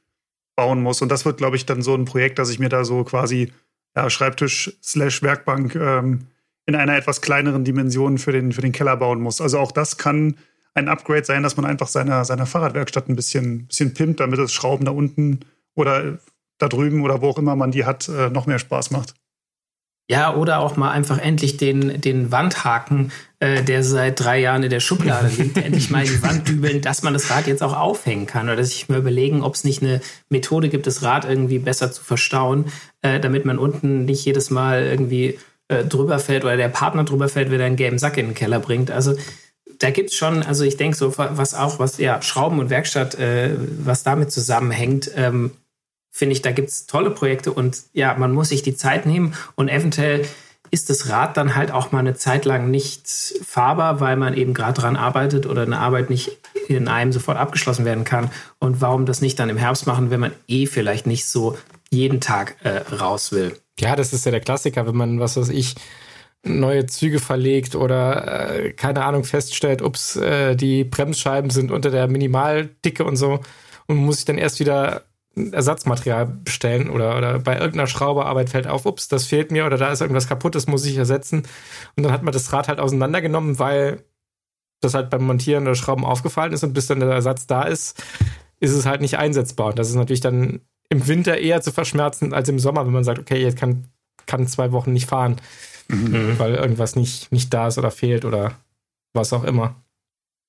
[0.55, 1.01] bauen muss.
[1.01, 3.51] Und das wird, glaube ich, dann so ein Projekt, dass ich mir da so quasi
[3.95, 6.27] ja, Schreibtisch slash Werkbank ähm,
[6.65, 9.39] in einer etwas kleineren Dimension für den, für den Keller bauen muss.
[9.39, 10.35] Also auch das kann
[10.73, 14.53] ein Upgrade sein, dass man einfach seiner, seiner Fahrradwerkstatt ein bisschen, bisschen pimpt, damit das
[14.53, 15.39] Schrauben da unten
[15.73, 16.19] oder
[16.57, 19.13] da drüben oder wo auch immer man die hat, äh, noch mehr Spaß macht.
[20.09, 24.69] Ja, oder auch mal einfach endlich den, den Wandhaken, äh, der seit drei Jahren in
[24.69, 27.77] der Schublade liegt, endlich mal in die Wand dübeln, dass man das Rad jetzt auch
[27.77, 28.49] aufhängen kann.
[28.49, 32.01] Oder sich mal überlegen, ob es nicht eine Methode gibt, das Rad irgendwie besser zu
[32.01, 37.03] verstauen, äh, damit man unten nicht jedes Mal irgendwie äh, drüber fällt oder der Partner
[37.03, 38.89] drüber fällt, wenn er einen gelben Sack in den Keller bringt.
[38.89, 39.15] Also
[39.79, 43.55] da gibt's schon, also ich denke so, was auch, was ja Schrauben und Werkstatt, äh,
[43.83, 45.51] was damit zusammenhängt, ähm,
[46.17, 49.69] finde ich, da gibt's tolle Projekte und ja, man muss sich die Zeit nehmen und
[49.69, 50.25] eventuell
[50.71, 53.07] ist das Rad dann halt auch mal eine Zeit lang nicht
[53.45, 56.31] fahrbar, weil man eben gerade dran arbeitet oder eine Arbeit nicht
[56.67, 58.31] in einem sofort abgeschlossen werden kann.
[58.57, 61.55] Und warum das nicht dann im Herbst machen, wenn man eh vielleicht nicht so
[61.91, 63.57] jeden Tag äh, raus will?
[63.79, 65.75] Ja, das ist ja der Klassiker, wenn man, was weiß ich,
[66.43, 72.07] neue Züge verlegt oder äh, keine Ahnung feststellt, ups, äh, die Bremsscheiben sind unter der
[72.07, 73.39] Minimaldicke und so
[73.85, 75.03] und muss sich dann erst wieder
[75.51, 79.91] Ersatzmaterial bestellen oder, oder bei irgendeiner Schrauberarbeit fällt auf, ups, das fehlt mir oder da
[79.91, 81.43] ist irgendwas kaputt, das muss ich ersetzen.
[81.95, 84.03] Und dann hat man das Rad halt auseinandergenommen, weil
[84.81, 88.03] das halt beim Montieren der Schrauben aufgefallen ist und bis dann der Ersatz da ist,
[88.59, 89.67] ist es halt nicht einsetzbar.
[89.67, 93.03] Und das ist natürlich dann im Winter eher zu verschmerzen als im Sommer, wenn man
[93.03, 93.85] sagt, okay, jetzt kann,
[94.25, 95.37] kann zwei Wochen nicht fahren,
[95.87, 96.37] mhm.
[96.37, 98.53] weil irgendwas nicht, nicht da ist oder fehlt oder
[99.13, 99.75] was auch immer.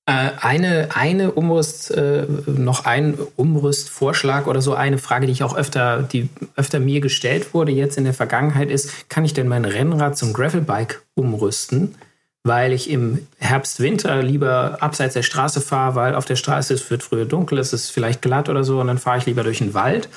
[0.09, 5.55] Äh, eine, eine Umrüst, äh, noch ein Umrüstvorschlag oder so eine Frage, die ich auch
[5.55, 9.65] öfter, die öfter mir gestellt wurde jetzt in der Vergangenheit ist, kann ich denn mein
[9.65, 11.93] Rennrad zum Gravelbike umrüsten?
[12.41, 16.89] Weil ich im Herbst, Winter lieber abseits der Straße fahre, weil auf der Straße es
[16.89, 19.59] wird früher dunkel, es ist vielleicht glatt oder so und dann fahre ich lieber durch
[19.59, 20.09] den Wald.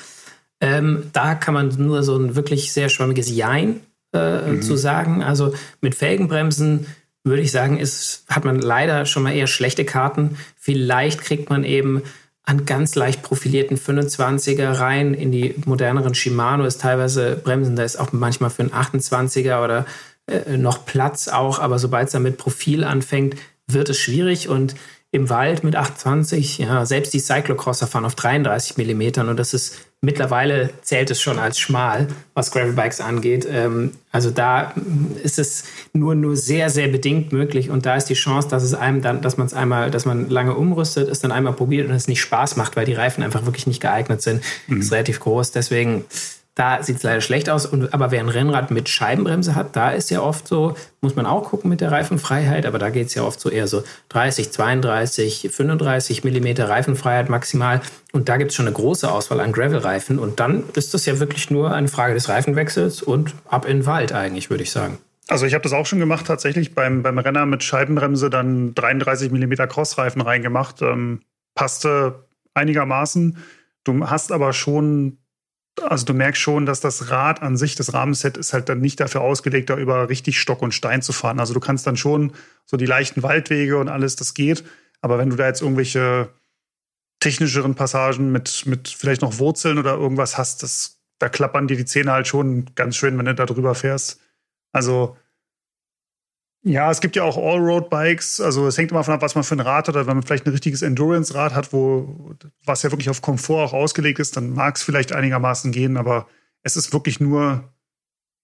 [0.59, 4.61] Ähm, da kann man nur so ein wirklich sehr schwammiges Jein äh, mhm.
[4.63, 5.21] zu sagen.
[5.21, 6.87] Also mit Felgenbremsen
[7.23, 10.37] würde ich sagen, ist, hat man leider schon mal eher schlechte Karten.
[10.57, 12.03] Vielleicht kriegt man eben
[12.43, 17.97] an ganz leicht profilierten 25er rein in die moderneren Shimano ist teilweise Bremsen, da ist
[17.97, 19.85] auch manchmal für einen 28er oder
[20.27, 24.49] äh, noch Platz auch, aber sobald es dann mit Profil anfängt, wird es schwierig.
[24.49, 24.75] Und
[25.11, 29.29] im Wald mit 28, ja, selbst die Cyclocrosser fahren auf 33 Millimetern.
[29.29, 33.47] Und das ist mittlerweile zählt es schon als schmal, was Gravelbikes angeht.
[33.49, 34.73] Ähm, also da
[35.23, 35.63] ist es
[35.93, 39.21] nur, nur sehr, sehr bedingt möglich und da ist die Chance, dass es einem dann,
[39.21, 42.19] dass man es einmal, dass man lange umrüstet, es dann einmal probiert und es nicht
[42.19, 44.81] Spaß macht, weil die Reifen einfach wirklich nicht geeignet sind, mhm.
[44.81, 45.51] ist relativ groß.
[45.51, 46.03] Deswegen
[46.55, 47.65] da sieht es leider schlecht aus.
[47.65, 51.25] Und, aber wer ein Rennrad mit Scheibenbremse hat, da ist ja oft so, muss man
[51.25, 54.51] auch gucken mit der Reifenfreiheit, aber da geht es ja oft so eher so 30,
[54.51, 57.81] 32, 35 Millimeter Reifenfreiheit maximal.
[58.11, 60.19] Und da gibt es schon eine große Auswahl an Gravel-Reifen.
[60.19, 63.85] Und dann ist das ja wirklich nur eine Frage des Reifenwechsels und ab in den
[63.87, 64.99] Wald eigentlich, würde ich sagen.
[65.29, 69.31] Also ich habe das auch schon gemacht, tatsächlich beim, beim Renner mit Scheibenbremse dann 33
[69.31, 70.81] Millimeter Crossreifen reingemacht.
[70.81, 71.21] Ähm,
[71.55, 73.37] passte einigermaßen.
[73.83, 75.17] Du hast aber schon
[75.81, 78.99] also du merkst schon, dass das Rad an sich, das Rahmenset, ist halt dann nicht
[78.99, 81.39] dafür ausgelegt, da über richtig Stock und Stein zu fahren.
[81.39, 82.33] Also du kannst dann schon
[82.65, 84.63] so die leichten Waldwege und alles, das geht.
[85.01, 86.29] Aber wenn du da jetzt irgendwelche
[87.19, 91.85] technischeren Passagen mit, mit vielleicht noch Wurzeln oder irgendwas hast, das, da klappern dir die
[91.85, 94.19] Zähne halt schon ganz schön, wenn du da drüber fährst.
[94.71, 95.17] Also
[96.63, 98.39] ja, es gibt ja auch Allroad-Bikes.
[98.39, 99.95] Also es hängt immer davon ab, was man für ein Rad hat.
[99.95, 103.73] Oder wenn man vielleicht ein richtiges Endurance-Rad hat, wo was ja wirklich auf Komfort auch
[103.73, 105.97] ausgelegt ist, dann mag es vielleicht einigermaßen gehen.
[105.97, 106.27] Aber
[106.61, 107.73] es ist wirklich nur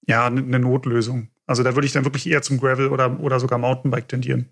[0.06, 1.30] ja eine Notlösung.
[1.46, 4.50] Also da würde ich dann wirklich eher zum Gravel oder oder sogar Mountainbike tendieren.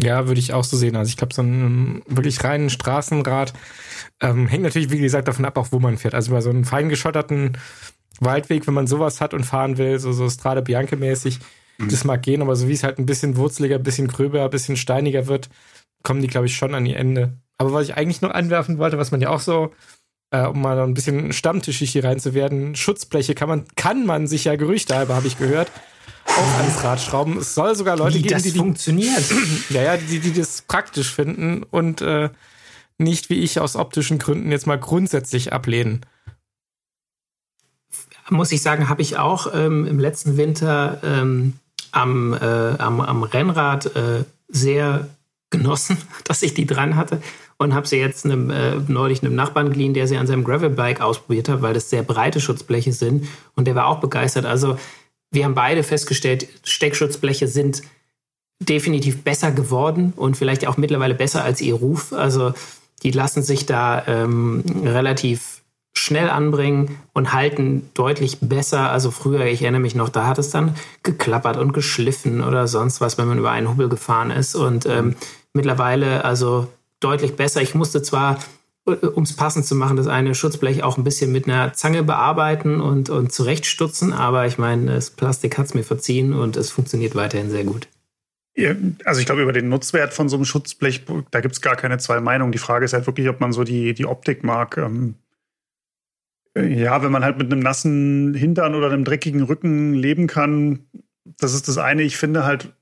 [0.00, 0.94] Ja, würde ich auch so sehen.
[0.94, 3.52] Also ich glaube, so ein wirklich reinen Straßenrad
[4.20, 6.14] ähm, hängt natürlich, wie gesagt, davon ab, auch wo man fährt.
[6.14, 7.58] Also bei so einem feingeschotterten
[8.20, 11.40] Waldweg, wenn man sowas hat und fahren will, so, so Strade Bianche-mäßig,
[11.78, 11.88] Mhm.
[11.88, 14.50] Das mag gehen, aber so wie es halt ein bisschen wurzeliger, ein bisschen gröber, ein
[14.50, 15.48] bisschen steiniger wird,
[16.02, 17.38] kommen die, glaube ich, schon an ihr Ende.
[17.56, 19.72] Aber was ich eigentlich noch anwerfen wollte, was man ja auch so
[20.30, 24.26] äh, um mal ein bisschen stammtischig hier rein zu werden, Schutzbleche kann man, kann man
[24.26, 25.70] sich ja Gerüchte halber, habe ich gehört,
[26.26, 27.38] auch ans Rad schrauben.
[27.38, 29.24] Es soll sogar Leute Wie geben, das die, die, funktioniert.
[29.70, 32.30] ja, ja, die, die das praktisch finden und äh,
[32.98, 36.04] nicht wie ich aus optischen Gründen jetzt mal grundsätzlich ablehnen.
[38.28, 41.54] Muss ich sagen, habe ich auch ähm, im letzten Winter ähm,
[41.92, 42.36] am, äh,
[42.78, 45.08] am, am Rennrad äh, sehr
[45.50, 47.20] genossen, dass ich die dran hatte
[47.58, 51.00] und habe sie jetzt einem, äh, neulich einem Nachbarn geliehen, der sie an seinem Gravelbike
[51.00, 54.46] ausprobiert hat, weil das sehr breite Schutzbleche sind und der war auch begeistert.
[54.46, 54.78] Also
[55.30, 57.82] wir haben beide festgestellt, Steckschutzbleche sind
[58.60, 62.12] definitiv besser geworden und vielleicht auch mittlerweile besser als ihr Ruf.
[62.12, 62.54] Also
[63.02, 65.57] die lassen sich da ähm, relativ
[66.08, 68.90] schnell anbringen und halten deutlich besser.
[68.90, 73.00] Also früher, ich erinnere mich noch, da hat es dann geklappert und geschliffen oder sonst
[73.00, 74.56] was, wenn man über einen Hubbel gefahren ist.
[74.56, 75.14] Und ähm,
[75.52, 76.66] mittlerweile also
[77.00, 77.62] deutlich besser.
[77.62, 78.38] Ich musste zwar,
[78.86, 82.02] äh, um es passend zu machen, das eine Schutzblech auch ein bisschen mit einer Zange
[82.02, 86.70] bearbeiten und, und zurechtstutzen, aber ich meine, das Plastik hat es mir verziehen und es
[86.70, 87.86] funktioniert weiterhin sehr gut.
[89.04, 91.98] Also ich glaube, über den Nutzwert von so einem Schutzblech, da gibt es gar keine
[91.98, 92.50] zwei Meinungen.
[92.50, 94.76] Die Frage ist halt wirklich, ob man so die, die Optik mag.
[94.78, 95.14] Ähm,
[96.66, 100.86] ja, wenn man halt mit einem nassen Hintern oder einem dreckigen Rücken leben kann,
[101.24, 102.02] das ist das eine.
[102.02, 102.72] Ich finde halt,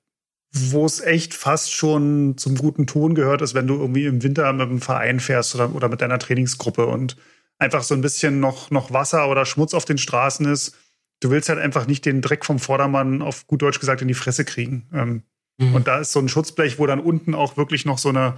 [0.52, 4.52] wo es echt fast schon zum guten Ton gehört, ist, wenn du irgendwie im Winter
[4.52, 7.16] mit einem Verein fährst oder, oder mit deiner Trainingsgruppe und
[7.58, 10.76] einfach so ein bisschen noch, noch Wasser oder Schmutz auf den Straßen ist.
[11.20, 14.14] Du willst halt einfach nicht den Dreck vom Vordermann auf gut Deutsch gesagt in die
[14.14, 14.86] Fresse kriegen.
[14.92, 15.22] Ähm,
[15.58, 15.74] mhm.
[15.74, 18.36] Und da ist so ein Schutzblech, wo dann unten auch wirklich noch so eine,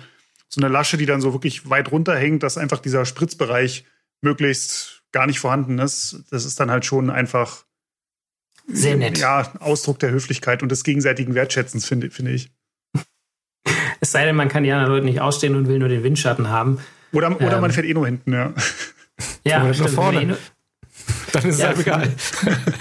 [0.48, 3.84] so eine Lasche, die dann so wirklich weit runterhängt, dass einfach dieser Spritzbereich
[4.20, 6.24] möglichst gar nicht vorhanden ist.
[6.30, 7.64] Das ist dann halt schon einfach
[8.66, 9.18] sehr nett.
[9.18, 12.50] Ja, Ausdruck der Höflichkeit und des gegenseitigen Wertschätzens, finde find ich.
[14.00, 16.50] Es sei denn, man kann die anderen Leute nicht ausstehen und will nur den Windschatten
[16.50, 16.78] haben.
[17.12, 18.54] Oder, oder ähm, man fährt eh nur hinten, ja.
[19.44, 20.22] Ja, oder nur vorne.
[20.22, 20.36] Eh
[21.32, 22.12] dann ist es ja, halt egal.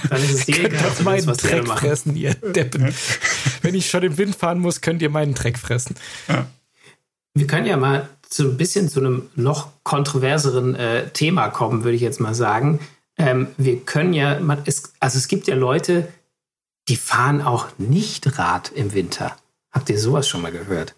[0.10, 0.82] Dann ist es dir egal.
[0.82, 2.94] Könnt meinen was Dreck fressen, ihr Deppen.
[3.62, 5.96] Wenn ich schon im Wind fahren muss, könnt ihr meinen Dreck fressen.
[6.28, 6.48] Ja.
[7.34, 11.96] Wir können ja mal so ein bisschen zu einem noch kontroverseren äh, Thema kommen, würde
[11.96, 12.80] ich jetzt mal sagen.
[13.18, 16.08] Ähm, wir können ja, man, es, also es gibt ja Leute,
[16.88, 19.36] die fahren auch nicht Rad im Winter.
[19.72, 20.96] Habt ihr sowas schon mal gehört?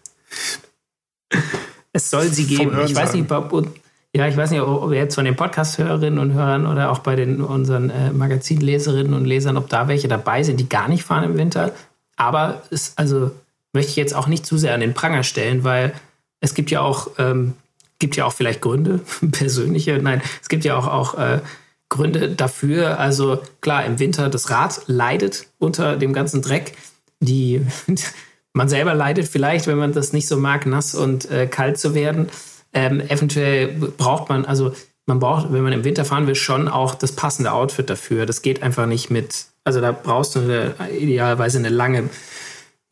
[1.92, 2.78] Es soll sie geben.
[2.86, 3.80] Ich weiß nicht, ob,
[4.14, 7.40] ja, ich weiß nicht, ob jetzt von den Podcast-Hörerinnen und Hörern oder auch bei den
[7.40, 11.36] unseren äh, Magazinleserinnen und Lesern, ob da welche dabei sind, die gar nicht fahren im
[11.36, 11.72] Winter.
[12.16, 13.32] Aber es, also
[13.72, 15.92] möchte ich jetzt auch nicht zu sehr an den Pranger stellen, weil
[16.40, 17.54] es gibt ja auch, ähm,
[17.98, 19.00] gibt ja auch vielleicht Gründe,
[19.32, 21.40] persönliche, nein, es gibt ja auch, auch äh,
[21.88, 22.98] Gründe dafür.
[22.98, 26.72] Also klar, im Winter das Rad leidet unter dem ganzen Dreck.
[27.20, 27.66] Die,
[28.54, 31.94] man selber leidet vielleicht, wenn man das nicht so mag, nass und äh, kalt zu
[31.94, 32.28] werden.
[32.72, 34.72] Ähm, eventuell braucht man, also
[35.06, 38.26] man braucht, wenn man im Winter fahren will, schon auch das passende Outfit dafür.
[38.26, 42.08] Das geht einfach nicht mit, also da brauchst du eine, idealerweise eine lange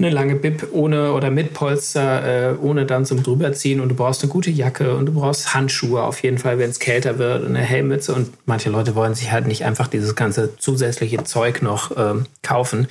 [0.00, 4.22] eine lange Bib ohne oder mit Polster, äh, ohne dann zum drüberziehen und du brauchst
[4.22, 7.58] eine gute Jacke und du brauchst Handschuhe auf jeden Fall, wenn es kälter wird, eine
[7.58, 12.26] Helmmütze und manche Leute wollen sich halt nicht einfach dieses ganze zusätzliche Zeug noch ähm,
[12.42, 12.86] kaufen.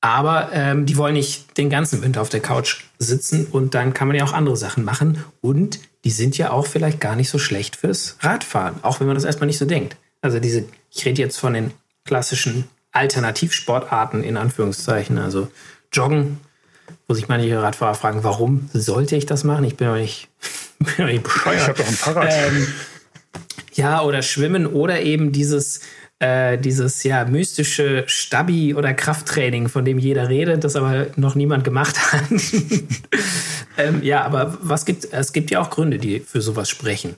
[0.00, 4.08] Aber ähm, die wollen nicht den ganzen Winter auf der Couch sitzen und dann kann
[4.08, 7.38] man ja auch andere Sachen machen und die sind ja auch vielleicht gar nicht so
[7.38, 9.96] schlecht fürs Radfahren, auch wenn man das erstmal nicht so denkt.
[10.22, 11.70] Also diese, ich rede jetzt von den
[12.04, 15.46] klassischen Alternativsportarten in Anführungszeichen, also
[15.92, 16.40] Joggen,
[17.06, 19.64] wo sich manche Radfahrer fragen, warum sollte ich das machen?
[19.64, 20.28] Ich bin doch nicht,
[20.78, 21.60] bin doch nicht bescheuert.
[21.60, 22.32] Ich habe doch ein Fahrrad.
[22.32, 22.66] Ähm,
[23.74, 25.80] ja, oder Schwimmen oder eben dieses,
[26.18, 31.64] äh, dieses ja, mystische Stabi- oder Krafttraining, von dem jeder redet, das aber noch niemand
[31.64, 32.24] gemacht hat.
[33.78, 37.16] ähm, ja, aber was gibt, es gibt ja auch Gründe, die für sowas sprechen.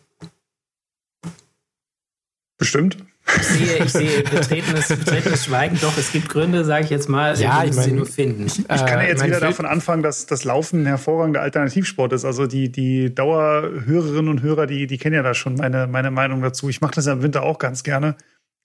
[2.56, 2.96] Bestimmt.
[3.26, 5.78] Ich sehe, ich sehe betretenes, betretenes Schweigen.
[5.80, 8.46] Doch, es gibt Gründe, sage ich jetzt mal, ja, ich sie nur finden.
[8.46, 12.24] Ich kann ja jetzt äh, wieder davon anfangen, dass das Laufen ein hervorragender Alternativsport ist.
[12.24, 16.42] Also die, die Dauerhörerinnen und Hörer, die, die kennen ja da schon meine, meine Meinung
[16.42, 16.68] dazu.
[16.68, 18.16] Ich mache das ja im Winter auch ganz gerne.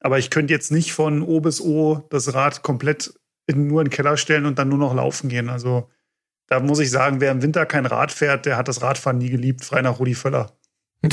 [0.01, 3.13] Aber ich könnte jetzt nicht von O bis O das Rad komplett
[3.47, 5.49] in, nur in den Keller stellen und dann nur noch laufen gehen.
[5.49, 5.89] Also
[6.47, 9.29] da muss ich sagen, wer im Winter kein Rad fährt, der hat das Radfahren nie
[9.29, 9.63] geliebt.
[9.63, 10.51] Frei nach Rudi Völler.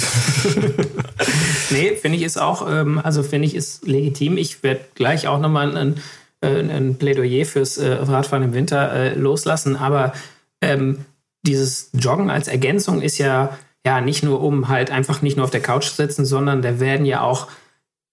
[1.71, 4.37] nee, finde ich ist auch, ähm, also finde ich ist legitim.
[4.37, 6.01] Ich werde gleich auch nochmal ein,
[6.41, 10.13] ein, ein Plädoyer fürs äh, Radfahren im Winter äh, loslassen, aber
[10.61, 11.05] ähm,
[11.47, 15.51] dieses Joggen als Ergänzung ist ja, ja nicht nur um halt einfach nicht nur auf
[15.51, 17.49] der Couch zu sitzen, sondern da werden ja auch,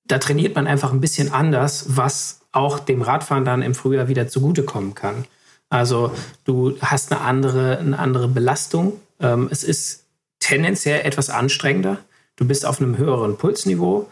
[0.06, 4.28] da trainiert man einfach ein bisschen anders, was auch dem Radfahren dann im Frühjahr wieder
[4.28, 5.26] zugutekommen kann.
[5.70, 6.12] Also
[6.46, 9.02] du hast eine andere, eine andere Belastung.
[9.20, 10.06] Ähm, es ist
[10.40, 11.98] tendenziell etwas anstrengender.
[12.36, 14.10] Du bist auf einem höheren Pulsniveau,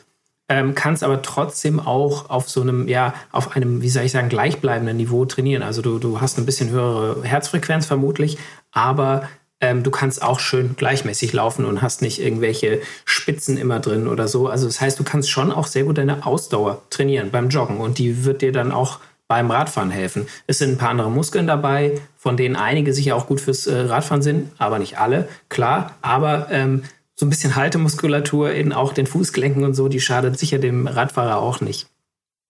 [0.49, 4.27] ähm, kannst aber trotzdem auch auf so einem, ja, auf einem, wie soll ich sagen,
[4.27, 5.63] gleichbleibenden Niveau trainieren.
[5.63, 8.37] Also du, du hast ein bisschen höhere Herzfrequenz vermutlich,
[8.71, 9.29] aber
[9.61, 14.27] ähm, du kannst auch schön gleichmäßig laufen und hast nicht irgendwelche Spitzen immer drin oder
[14.27, 14.47] so.
[14.47, 17.97] Also das heißt, du kannst schon auch sehr gut deine Ausdauer trainieren beim Joggen und
[17.97, 20.27] die wird dir dann auch beim Radfahren helfen.
[20.47, 23.79] Es sind ein paar andere Muskeln dabei, von denen einige sicher auch gut fürs äh,
[23.79, 25.95] Radfahren sind, aber nicht alle, klar.
[26.01, 26.83] Aber ähm,
[27.21, 31.37] so ein bisschen Haltemuskulatur in auch den Fußgelenken und so, die schadet sicher dem Radfahrer
[31.37, 31.85] auch nicht.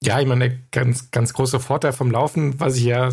[0.02, 3.10] Ja, ich meine, der ganz, ganz große Vorteil vom Laufen, was ich ja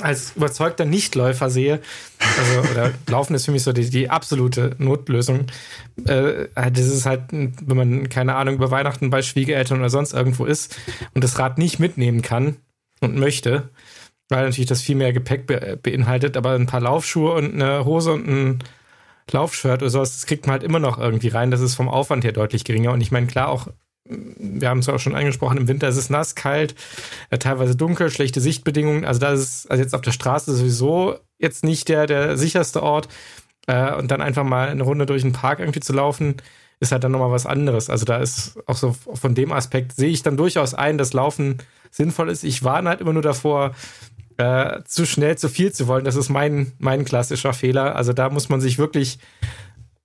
[0.00, 1.80] als überzeugter Nichtläufer sehe,
[2.18, 5.48] also, oder Laufen ist für mich so die, die absolute Notlösung.
[6.06, 10.46] Äh, das ist halt, wenn man, keine Ahnung, über Weihnachten bei Schwiegereltern oder sonst irgendwo
[10.46, 10.74] ist
[11.12, 12.56] und das Rad nicht mitnehmen kann
[13.02, 13.68] und möchte,
[14.30, 18.12] weil natürlich das viel mehr Gepäck be beinhaltet, aber ein paar Laufschuhe und eine Hose
[18.12, 18.58] und ein
[19.30, 21.50] Laufshirt oder sowas, das kriegt man halt immer noch irgendwie rein.
[21.50, 22.92] Das ist vom Aufwand her deutlich geringer.
[22.92, 23.68] Und ich meine, klar, auch
[24.06, 26.74] wir haben es auch schon angesprochen, im Winter ist es nass, kalt,
[27.30, 29.04] äh, teilweise dunkel, schlechte Sichtbedingungen.
[29.04, 33.08] Also da ist also jetzt auf der Straße sowieso jetzt nicht der, der sicherste Ort.
[33.66, 36.36] Äh, und dann einfach mal eine Runde durch den Park irgendwie zu laufen,
[36.80, 37.88] ist halt dann nochmal was anderes.
[37.88, 41.58] Also da ist auch so von dem Aspekt sehe ich dann durchaus ein, dass Laufen
[41.90, 42.44] sinnvoll ist.
[42.44, 43.74] Ich warne halt immer nur davor,
[44.36, 46.04] äh, zu schnell zu viel zu wollen.
[46.04, 47.96] Das ist mein, mein klassischer Fehler.
[47.96, 49.18] Also da muss man sich wirklich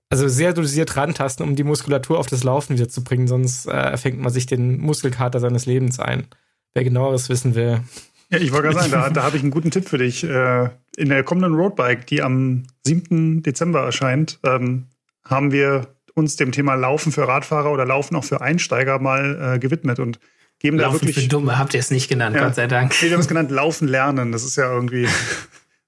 [0.09, 3.95] also sehr dosiert rantasten, um die Muskulatur auf das Laufen wieder zu bringen, sonst äh,
[3.95, 6.25] fängt man sich den Muskelkater seines Lebens ein.
[6.73, 7.81] Wer genaueres wissen will.
[8.29, 10.23] Ja, ich wollte gerade sagen, da, da habe ich einen guten Tipp für dich.
[10.23, 13.43] Äh, in der kommenden Roadbike, die am 7.
[13.43, 14.87] Dezember erscheint, ähm,
[15.23, 19.59] haben wir uns dem Thema Laufen für Radfahrer oder Laufen auch für Einsteiger mal äh,
[19.59, 20.19] gewidmet und
[20.59, 21.23] geben Laufen da wirklich.
[21.25, 22.45] für Dumme habt ihr es nicht genannt, Ja.
[22.45, 22.93] Gott sei Dank.
[23.01, 24.31] Nee, wir haben es genannt Laufen lernen.
[24.31, 25.07] Das ist ja irgendwie.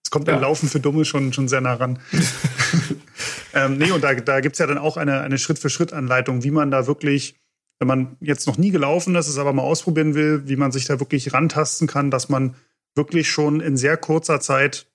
[0.03, 0.33] Es kommt Ja.
[0.35, 1.97] ein Laufen für Dumme schon, schon sehr nah ran.
[3.53, 6.87] ähm, nee, und da, da gibt's ja dann auch eine, eine Schritt-für-Schritt-Anleitung, wie man da
[6.87, 7.35] wirklich,
[7.79, 10.85] wenn man jetzt noch nie gelaufen ist, es aber mal ausprobieren will, wie man sich
[10.85, 12.55] da wirklich rantasten kann, dass man
[12.95, 14.87] wirklich schon in sehr kurzer Zeit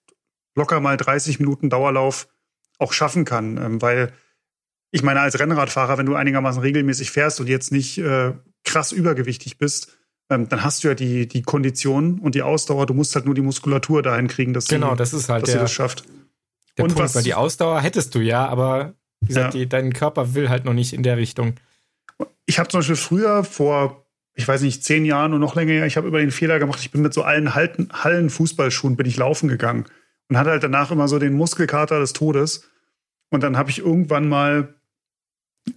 [0.55, 2.29] locker mal 30 Minuten Dauerlauf
[2.79, 3.57] auch schaffen kann.
[3.57, 4.13] Ähm, weil
[4.91, 8.33] ich meine, als Rennradfahrer, wenn du einigermaßen regelmäßig fährst und jetzt nicht äh,
[8.67, 9.97] krass übergewichtig bist,
[10.29, 12.85] ähm, dann hast du ja die, die Kondition und die Ausdauer.
[12.87, 15.49] Du musst halt nur die Muskulatur dahin kriegen, dass, Genau, sie, das ist halt dass
[15.51, 16.05] sie der, das schafft.
[16.77, 19.61] der und Punkt, was- weil die Ausdauer hättest du ja, aber wie gesagt, Ja.
[19.61, 21.55] die, dein Körper will halt noch nicht in der Richtung.
[22.45, 25.87] Ich habe zum Beispiel früher vor, ich weiß nicht, zehn Jahren und noch länger, her,
[25.87, 29.17] ich habe über den Fehler gemacht, ich bin mit so allen Halten, Hallen-Fußballschuhen bin ich
[29.17, 29.87] laufen gegangen
[30.29, 32.69] und hatte halt danach immer so den Muskelkater des Todes.
[33.31, 34.75] Und dann habe ich irgendwann mal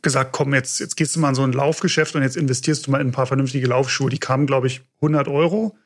[0.01, 2.91] gesagt, komm, jetzt, jetzt gehst du mal in so ein Laufgeschäft und jetzt investierst du
[2.91, 4.09] mal in ein paar vernünftige Laufschuhe.
[4.09, 5.77] Die kamen, glaube ich, 100 Euro.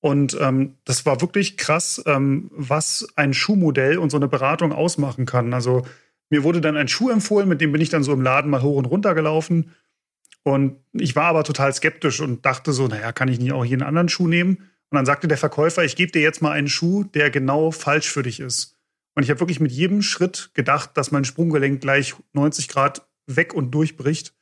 [0.00, 5.26] Und ähm, das war wirklich krass, ähm, was ein Schuhmodell und so eine Beratung ausmachen
[5.26, 5.54] kann.
[5.54, 5.86] Also
[6.28, 8.62] mir wurde dann ein Schuh empfohlen, mit dem bin ich dann so im Laden mal
[8.62, 9.70] hoch und runter gelaufen.
[10.42, 13.82] Und ich war aber total skeptisch und dachte so, naja, kann ich nicht auch jeden
[13.82, 14.56] anderen Schuh nehmen?
[14.90, 18.10] Und dann sagte der Verkäufer, ich gebe dir jetzt mal einen Schuh, der genau falsch
[18.10, 18.76] für dich ist.
[19.14, 23.54] Und ich habe wirklich mit jedem Schritt gedacht, dass mein Sprunggelenk gleich 90 Grad weg
[23.54, 24.34] und durchbricht.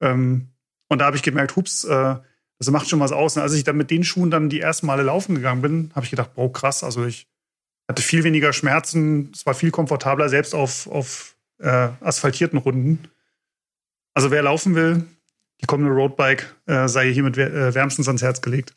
[0.00, 0.48] Ähm,
[0.88, 2.16] und da habe ich gemerkt, hups, äh,
[2.58, 3.36] das macht schon was aus.
[3.36, 6.04] Und als ich dann mit den Schuhen dann die ersten Male laufen gegangen bin, habe
[6.04, 7.26] ich gedacht, boah, krass, also ich
[7.88, 13.08] hatte viel weniger Schmerzen, es war viel komfortabler, selbst auf, auf äh, asphaltierten Runden.
[14.14, 15.04] Also wer laufen will,
[15.60, 18.74] die kommende Roadbike äh, sei hiermit äh, wärmstens ans Herz gelegt.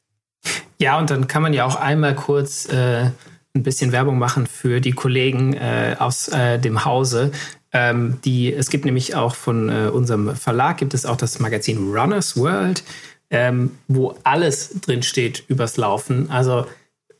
[0.79, 3.11] Ja, und dann kann man ja auch einmal kurz äh,
[3.55, 7.31] ein bisschen Werbung machen für die Kollegen äh, aus äh, dem Hause.
[7.73, 11.91] Ähm, die, es gibt nämlich auch von äh, unserem Verlag gibt es auch das Magazin
[11.91, 12.83] Runners World,
[13.31, 16.29] ähm, wo alles drin steht übers Laufen.
[16.29, 16.67] Also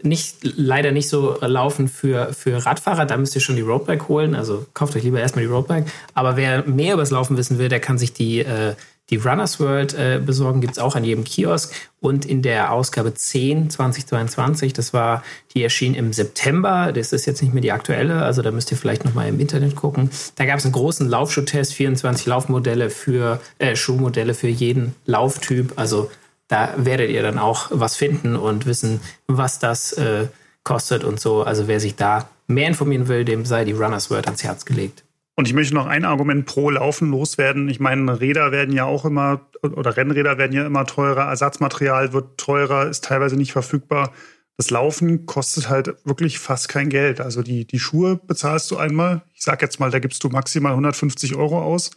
[0.03, 4.35] nicht, leider nicht so Laufen für, für Radfahrer, da müsst ihr schon die Roadbike holen.
[4.35, 5.85] Also kauft euch lieber erstmal die Roadbike.
[6.13, 8.75] Aber wer mehr übers Laufen wissen will, der kann sich die, äh,
[9.13, 10.59] die Runners World äh, besorgen.
[10.59, 11.71] Gibt es auch an jedem Kiosk.
[12.01, 15.23] Und in der Ausgabe 10 2022, das war,
[15.53, 16.91] die erschien im September.
[16.91, 19.75] Das ist jetzt nicht mehr die aktuelle, also da müsst ihr vielleicht nochmal im Internet
[19.75, 20.09] gucken.
[20.35, 25.73] Da gab es einen großen Laufschuhtest, 24 Laufmodelle für, äh, Schuhmodelle für jeden Lauftyp.
[25.75, 26.09] Also
[26.47, 30.27] da werdet ihr dann auch was finden und wissen, was das äh,
[30.63, 31.43] kostet und so.
[31.43, 35.03] Also wer sich da mehr informieren will, dem sei die Runners World ans Herz gelegt.
[35.35, 37.67] Und ich möchte noch ein Argument pro Laufen loswerden.
[37.67, 42.37] Ich meine, Räder werden ja auch immer, oder Rennräder werden ja immer teurer, Ersatzmaterial wird
[42.37, 44.11] teurer, ist teilweise nicht verfügbar.
[44.57, 47.19] Das Laufen kostet halt wirklich fast kein Geld.
[47.19, 49.23] Also die, die Schuhe bezahlst du einmal.
[49.33, 51.89] Ich sag jetzt mal, da gibst du maximal 150 Euro aus.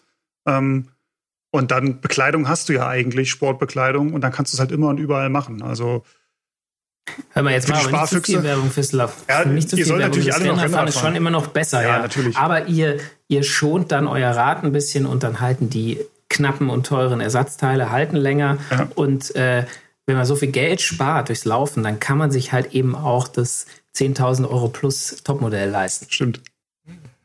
[0.47, 0.89] Ähm,
[1.51, 4.89] und dann Bekleidung hast du ja eigentlich, Sportbekleidung, und dann kannst du es halt immer
[4.89, 5.63] und überall machen.
[5.63, 6.05] Also
[7.31, 8.43] Hör mal jetzt mal, nicht zu viel?
[8.43, 9.23] Werbung fürs Laufen.
[9.29, 10.19] Ja, nicht zu ihr viel sollt Werbung.
[10.19, 11.99] natürlich alle noch Rennradfahren Rennrad ist schon immer noch besser, Ja, ja.
[12.01, 12.37] natürlich.
[12.37, 15.99] Aber ihr, ihr schont dann euer Rad ein bisschen und dann halten die
[16.29, 18.59] knappen und teuren Ersatzteile halten länger.
[18.71, 18.89] Ja.
[18.95, 19.65] Und äh,
[20.07, 23.29] wenn man so viel Geld spart durchs Laufen, dann kann man sich halt eben auch
[23.29, 23.67] das
[23.97, 26.07] 10.000 Euro plus Topmodell leisten.
[26.09, 26.41] Stimmt.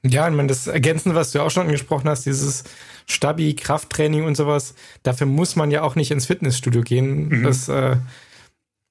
[0.03, 2.63] Ja, ich meine, das Ergänzen, was du auch schon angesprochen hast, dieses
[3.05, 4.73] Stabi, Krafttraining und sowas,
[5.03, 7.27] dafür muss man ja auch nicht ins Fitnessstudio gehen.
[7.27, 7.43] Mhm.
[7.43, 7.97] Das äh,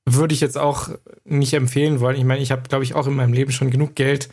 [0.07, 0.91] würde ich jetzt auch
[1.25, 2.17] nicht empfehlen wollen.
[2.17, 4.29] Ich meine, ich habe, glaube ich, auch in meinem Leben schon genug Geld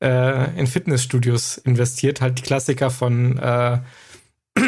[0.00, 2.20] äh, in Fitnessstudios investiert.
[2.20, 3.78] Halt die Klassiker von äh,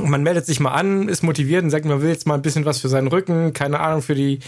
[0.00, 2.64] man meldet sich mal an, ist motiviert und sagt, man will jetzt mal ein bisschen
[2.64, 4.40] was für seinen Rücken, keine Ahnung, für die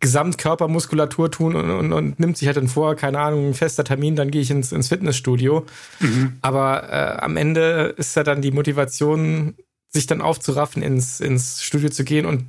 [0.00, 4.16] Gesamtkörpermuskulatur tun und, und, und nimmt sich halt dann vor, keine Ahnung, ein fester Termin,
[4.16, 5.64] dann gehe ich ins, ins Fitnessstudio.
[6.00, 6.38] Mhm.
[6.42, 9.54] Aber äh, am Ende ist ja dann die Motivation,
[9.88, 12.46] sich dann aufzuraffen, ins, ins Studio zu gehen und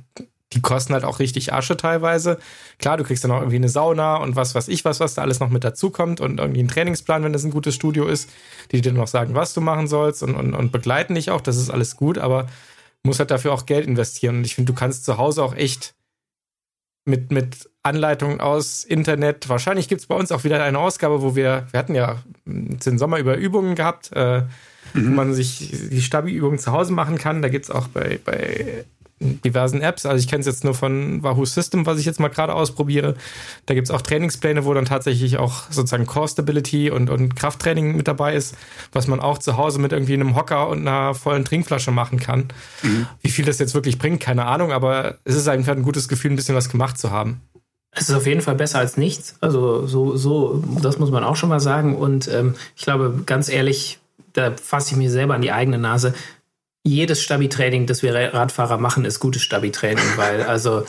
[0.52, 2.38] die kosten halt auch richtig Asche teilweise.
[2.78, 5.22] Klar, du kriegst dann auch irgendwie eine Sauna und was weiß ich was, was da
[5.22, 8.28] alles noch mit dazukommt und irgendwie einen Trainingsplan, wenn das ein gutes Studio ist,
[8.70, 11.40] die dir noch sagen, was du machen sollst und, und, und begleiten dich auch.
[11.40, 12.46] Das ist alles gut, aber
[13.02, 14.38] musst halt dafür auch Geld investieren.
[14.38, 15.94] Und ich finde, du kannst zu Hause auch echt
[17.04, 19.48] mit, mit Anleitungen aus Internet.
[19.48, 22.98] Wahrscheinlich gibt es bei uns auch wieder eine Ausgabe, wo wir, wir hatten ja den
[22.98, 24.42] Sommer über Übungen gehabt, äh,
[24.94, 25.08] mhm.
[25.08, 27.42] wo man sich die Stabi-Übungen zu Hause machen kann.
[27.42, 28.84] Da gibt es auch bei, bei
[29.44, 30.06] diversen Apps.
[30.06, 33.14] Also ich kenne es jetzt nur von Wahoo System, was ich jetzt mal gerade ausprobiere.
[33.66, 37.96] Da gibt es auch Trainingspläne, wo dann tatsächlich auch sozusagen Core Stability und, und Krafttraining
[37.96, 38.56] mit dabei ist,
[38.92, 42.48] was man auch zu Hause mit irgendwie einem Hocker und einer vollen Trinkflasche machen kann.
[42.82, 43.06] Mhm.
[43.20, 46.32] Wie viel das jetzt wirklich bringt, keine Ahnung, aber es ist einfach ein gutes Gefühl,
[46.32, 47.40] ein bisschen was gemacht zu haben.
[47.94, 49.36] Es ist auf jeden Fall besser als nichts.
[49.40, 51.94] Also so, so, das muss man auch schon mal sagen.
[51.94, 53.98] Und ähm, ich glaube, ganz ehrlich,
[54.32, 56.14] da fasse ich mir selber an die eigene Nase
[56.84, 60.84] jedes Stabi-Training, das wir Radfahrer machen, ist gutes Stabi-Training, weil also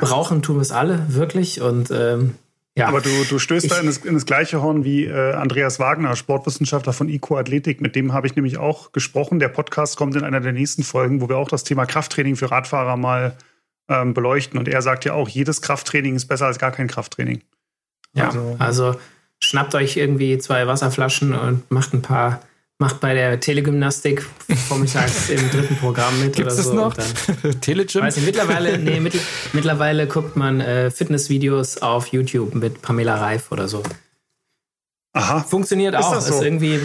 [0.00, 2.34] brauchen tun wir es alle wirklich und ähm,
[2.76, 2.88] ja.
[2.88, 5.78] Aber du, du stößt ich, da in das, in das, gleiche Horn wie äh, Andreas
[5.78, 7.80] Wagner, Sportwissenschaftler von ICO Athletik.
[7.80, 9.38] Mit dem habe ich nämlich auch gesprochen.
[9.38, 12.50] Der Podcast kommt in einer der nächsten Folgen, wo wir auch das Thema Krafttraining für
[12.50, 13.36] Radfahrer mal
[13.88, 14.58] ähm, beleuchten.
[14.58, 17.42] Und er sagt ja auch, jedes Krafttraining ist besser als gar kein Krafttraining.
[18.12, 18.96] Ja, also, also
[19.38, 22.40] schnappt euch irgendwie zwei Wasserflaschen und macht ein paar
[22.84, 24.26] macht bei der Telegymnastik
[24.68, 26.74] vormittags im dritten Programm mit Gibt's oder so.
[26.74, 26.94] noch?
[27.62, 28.02] Telegym?
[28.02, 29.18] Weiß nicht, mittlerweile, nee, mittl
[29.54, 33.82] mittlerweile guckt man äh, Fitnessvideos auf YouTube mit Pamela Reif oder so.
[35.14, 35.40] Aha.
[35.40, 36.12] Funktioniert auch.
[36.12, 36.34] Ist, das so?
[36.34, 36.78] ist irgendwie,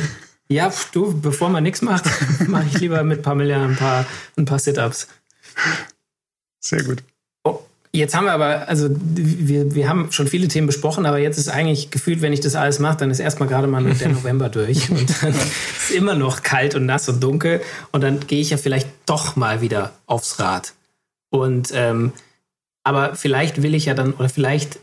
[0.47, 2.05] ja, du, bevor man nichts macht,
[2.47, 4.05] mache ich lieber mit Pamela ein paar,
[4.37, 5.09] ein paar Sit-Ups.
[6.61, 7.03] Sehr gut.
[7.91, 11.49] Jetzt haben wir aber, also wir, wir haben schon viele Themen besprochen, aber jetzt ist
[11.49, 14.91] eigentlich gefühlt, wenn ich das alles mache, dann ist erstmal gerade mal der November durch
[14.91, 17.61] und dann ist immer noch kalt und nass und dunkel
[17.91, 20.73] und dann gehe ich ja vielleicht doch mal wieder aufs Rad.
[21.31, 22.13] Und ähm,
[22.83, 24.79] aber vielleicht will ich ja dann, oder vielleicht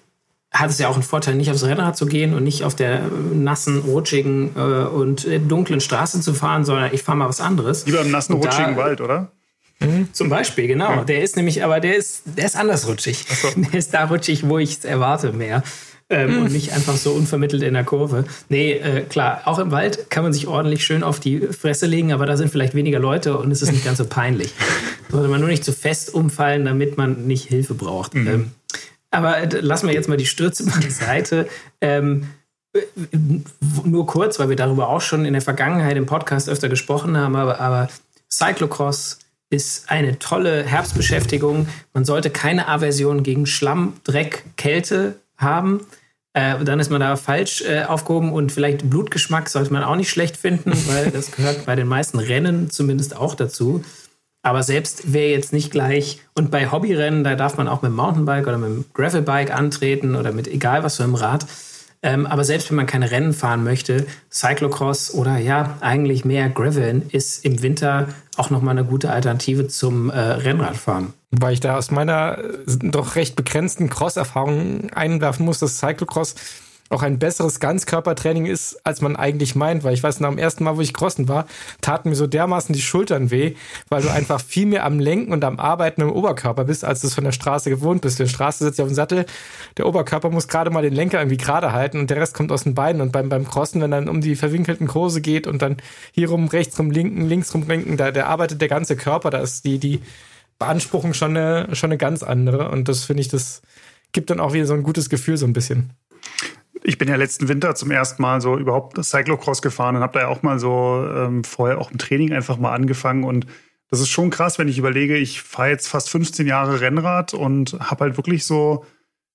[0.53, 3.03] hat es ja auch einen Vorteil, nicht aufs Rennrad zu gehen und nicht auf der
[3.33, 7.87] nassen, rutschigen äh, und äh, dunklen Straße zu fahren, sondern ich fahre mal was anderes.
[7.87, 9.33] Lieber im nassen, rutschigen da, Wald, oder?
[9.81, 10.09] Mhm.
[10.13, 10.91] Zum Beispiel, genau.
[10.91, 11.05] Ja.
[11.05, 13.25] Der ist nämlich, aber der ist, der ist anders rutschig.
[13.29, 13.49] So.
[13.57, 15.63] Der ist da rutschig, wo ich es erwarte mehr.
[16.09, 16.43] Ähm, mhm.
[16.45, 18.25] Und nicht einfach so unvermittelt in der Kurve.
[18.49, 22.13] Nee, äh, klar, auch im Wald kann man sich ordentlich schön auf die Fresse legen,
[22.13, 24.53] aber da sind vielleicht weniger Leute und es ist nicht ganz so peinlich.
[25.11, 28.15] Sollte man nur nicht zu fest umfallen, damit man nicht Hilfe braucht.
[28.15, 28.29] Mhm.
[28.29, 28.51] Ähm,
[29.11, 31.49] aber äh, lassen wir jetzt mal die Stürze beiseite.
[31.81, 32.29] Ähm,
[32.73, 32.83] äh,
[33.85, 37.35] nur kurz, weil wir darüber auch schon in der Vergangenheit im Podcast öfter gesprochen haben,
[37.35, 37.89] aber, aber
[38.31, 39.19] Cyclocross
[39.51, 41.69] ist eine tolle Herbstbeschäftigung.
[41.95, 45.87] Man sollte keine Aversion gegen Schlamm, Dreck, Kälte haben.
[46.33, 50.11] Äh, dann ist man da falsch äh, aufgehoben und vielleicht Blutgeschmack sollte man auch nicht
[50.11, 53.85] schlecht finden, weil das gehört bei den meisten Rennen zumindest auch dazu.
[54.43, 57.97] Aber selbst wer jetzt nicht gleich, und bei Hobbyrennen, da darf man auch mit dem
[57.97, 61.47] Mountainbike oder mit dem Gravelbike antreten oder mit egal was für einem Rad.
[62.07, 67.03] Ähm, aber selbst wenn man keine Rennen fahren möchte, Cyclocross oder ja, eigentlich mehr Graveln
[67.11, 71.15] ist im Winter auch nochmal eine gute Alternative zum äh, Rennradfahren.
[71.33, 76.37] Weil ich da aus meiner äh, doch recht begrenzten Cross-Erfahrung einwerfen muss, dass Cyclocross
[76.89, 80.65] auch ein besseres Ganzkörpertraining ist, als man eigentlich meint, weil ich weiß, nach dem ersten
[80.65, 81.47] Mal, wo ich crossen war,
[81.81, 83.55] taten mir so dermaßen die Schultern weh,
[83.89, 87.09] weil du einfach viel mehr am Lenken und am Arbeiten im Oberkörper bist, als du
[87.09, 88.19] es von der Straße gewohnt bist.
[88.19, 89.27] Die Straße sitzt ja auf dem Sattel,
[89.77, 92.63] der Oberkörper muss gerade mal den Lenker irgendwie gerade halten und der Rest kommt aus
[92.63, 93.01] den Beinen.
[93.01, 95.79] Und beim, beim Crossen, wenn dann um die verwinkelten Kurse geht und dann
[96.13, 99.39] hier rum, rechts rum, linken, links rum, linken, da, der arbeitet der ganze Körper, da
[99.39, 100.01] ist die, die
[100.59, 102.71] Beanspruchung schon eine, schon eine ganz andere.
[102.71, 103.63] Und das finde ich, das
[104.13, 105.91] gibt dann auch wieder so ein gutes Gefühl so ein bisschen.
[106.87, 110.21] Ich bin ja letzten Winter zum ersten Mal so überhaupt Cyclocross gefahren und habe da
[110.21, 113.47] ja auch mal so ähm, vorher auch im Training einfach mal angefangen und
[113.89, 117.77] das ist schon krass, wenn ich überlege, ich fahre jetzt fast 15 Jahre Rennrad und
[117.81, 118.85] habe halt wirklich so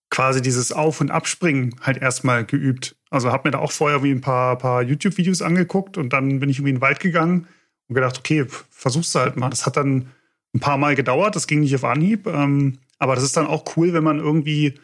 [0.09, 2.95] quasi dieses Auf- und Abspringen halt erstmal geübt.
[3.09, 6.49] Also habe mir da auch vorher wie ein paar, paar YouTube-Videos angeguckt und dann bin
[6.49, 7.47] ich irgendwie in den Wald gegangen
[7.87, 9.49] und gedacht, okay, versuch's halt mal.
[9.49, 10.07] Das hat dann
[10.53, 12.27] ein paar Mal gedauert, das ging nicht auf Anhieb.
[12.27, 14.75] Ähm, aber das ist dann auch cool, wenn man irgendwie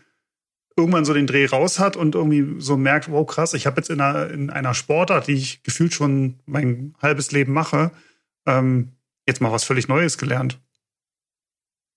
[0.77, 3.89] irgendwann so den Dreh raus hat und irgendwie so merkt, wow, krass, ich habe jetzt
[3.89, 7.91] in einer, in einer Sportart, die ich gefühlt schon mein halbes Leben mache,
[8.45, 8.93] ähm,
[9.27, 10.59] jetzt mal was völlig Neues gelernt.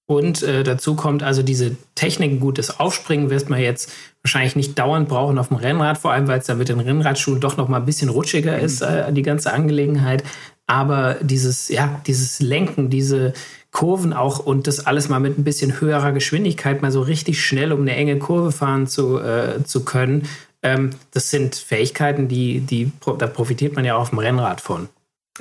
[0.07, 3.93] Und äh, dazu kommt also diese Technik, gutes Aufspringen wirst man jetzt
[4.25, 7.41] wahrscheinlich nicht dauernd brauchen auf dem Rennrad, vor allem weil es da mit den Rennradschuhen
[7.41, 8.65] doch noch mal ein bisschen rutschiger mhm.
[8.65, 10.25] ist, äh, die ganze Angelegenheit.
[10.71, 13.33] Aber dieses, ja, dieses Lenken, diese
[13.73, 17.73] Kurven auch und das alles mal mit ein bisschen höherer Geschwindigkeit mal so richtig schnell
[17.73, 20.29] um eine enge Kurve fahren zu, äh, zu können,
[20.63, 24.89] ähm, das sind Fähigkeiten, die, die, da profitiert man ja auch auf dem Rennrad von.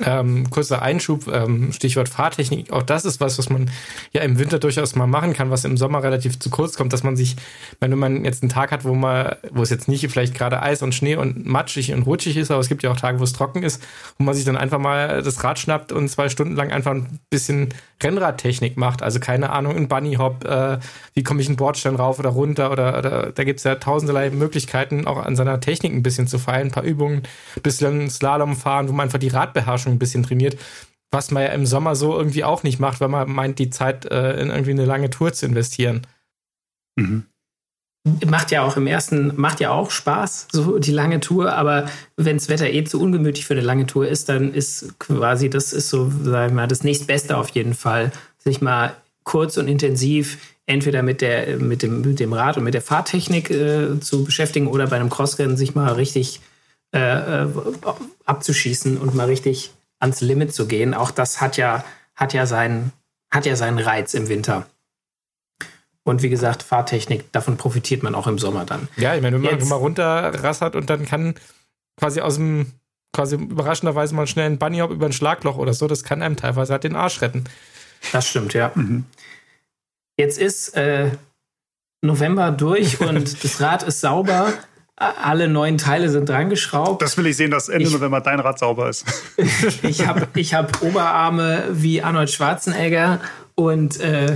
[0.04, 2.72] Ähm, kurzer Einschub, ähm, Stichwort Fahrtechnik.
[2.72, 3.70] Auch das ist was, was man
[4.12, 7.02] ja im Winter durchaus mal machen kann, was im Sommer relativ zu kurz kommt, dass
[7.02, 7.36] man sich,
[7.80, 10.82] wenn man jetzt einen Tag hat, wo man, wo es jetzt nicht vielleicht gerade Eis
[10.82, 13.32] und Schnee und matschig und rutschig ist, aber es gibt ja auch Tage, wo es
[13.32, 13.82] trocken ist,
[14.18, 17.20] wo man sich dann einfach mal das Rad schnappt und zwei Stunden lang einfach ein
[17.28, 17.68] bisschen
[18.02, 19.02] Rennradtechnik macht.
[19.02, 20.78] Also keine Ahnung, ein Bunny Hop, äh,
[21.14, 25.06] wie komme ich einen Bordstein rauf oder runter oder, oder da gibt's ja tausenderlei Möglichkeiten,
[25.06, 27.22] auch an seiner Technik ein bisschen zu feilen, ein paar Übungen,
[27.56, 30.58] ein bisschen Slalom fahren, wo man einfach die Radbeherrschung ein bisschen trainiert.
[31.10, 34.04] Was man ja im Sommer so irgendwie auch nicht macht, weil man meint, die Zeit
[34.06, 36.06] äh, in irgendwie eine lange Tour zu investieren.
[36.96, 37.24] Mhm
[38.26, 41.86] macht ja auch im ersten, macht ja auch Spaß, so die lange Tour, aber
[42.16, 45.72] wenn das Wetter eh zu ungemütlich für eine lange Tour ist, dann ist quasi, das
[45.72, 50.38] ist so, sagen wir mal, das nächstbeste auf jeden Fall, sich mal kurz und intensiv
[50.64, 54.66] entweder mit, der, mit, dem, mit dem Rad und mit der Fahrtechnik äh, zu beschäftigen
[54.66, 56.40] oder bei einem Crossrennen sich mal richtig
[56.92, 57.48] äh, äh
[58.24, 60.94] abzuschießen und mal richtig ans Limit zu gehen.
[60.94, 61.84] Auch das hat ja,
[62.16, 62.92] hat ja, seinen,
[63.30, 64.66] hat ja seinen Reiz im Winter.
[66.02, 68.88] Und wie gesagt, Fahrtechnik, davon profitiert man auch im Sommer dann.
[68.96, 71.34] Ja, ich meine, wenn man mal runterrassert und dann kann
[71.96, 72.72] quasi aus dem,
[73.12, 76.72] quasi überraschenderweise mal schnell ein Bunnyhop über ein Schlagloch oder so, das kann einem teilweise
[76.72, 77.44] halt den Arsch retten.
[78.12, 78.72] Das stimmt, ja.
[78.74, 79.04] Mhm.
[80.16, 81.10] Jetzt ist äh,
[82.02, 84.52] November durch und das Rad ist sauber.
[85.00, 87.00] Alle neuen Teile sind dran geschraubt.
[87.00, 89.06] Das will ich sehen, dass Ende ich, November dein Rad sauber ist.
[89.82, 93.18] ich habe ich hab Oberarme wie Arnold Schwarzenegger
[93.54, 94.26] und äh,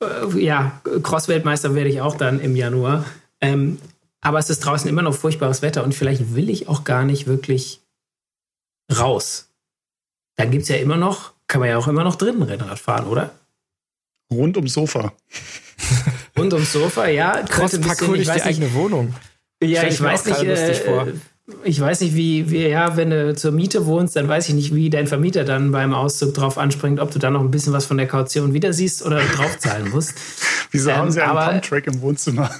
[0.00, 3.04] äh, ja, Cross-Weltmeister werde ich auch dann im Januar.
[3.40, 3.78] Ähm,
[4.20, 7.26] aber es ist draußen immer noch furchtbares Wetter und vielleicht will ich auch gar nicht
[7.26, 7.80] wirklich
[8.96, 9.48] raus.
[10.36, 13.06] Dann gibt es ja immer noch, kann man ja auch immer noch drinnen Rennrad fahren,
[13.06, 13.30] oder?
[14.30, 15.12] Rund ums Sofa.
[16.38, 17.42] Rund ums Sofa, ja.
[17.42, 19.14] Crosspack hol ich die eigene Wohnung.
[19.62, 21.12] Ja, ich, ich weiß nicht, äh,
[21.62, 24.74] ich weiß nicht, wie, wie, ja, wenn du zur Miete wohnst, dann weiß ich nicht,
[24.74, 27.86] wie dein Vermieter dann beim Auszug drauf anspringt, ob du dann noch ein bisschen was
[27.86, 30.14] von der Kaution wieder siehst oder draufzahlen musst.
[30.72, 32.50] Wieso ähm, haben sie einen Pumptrack im Wohnzimmer?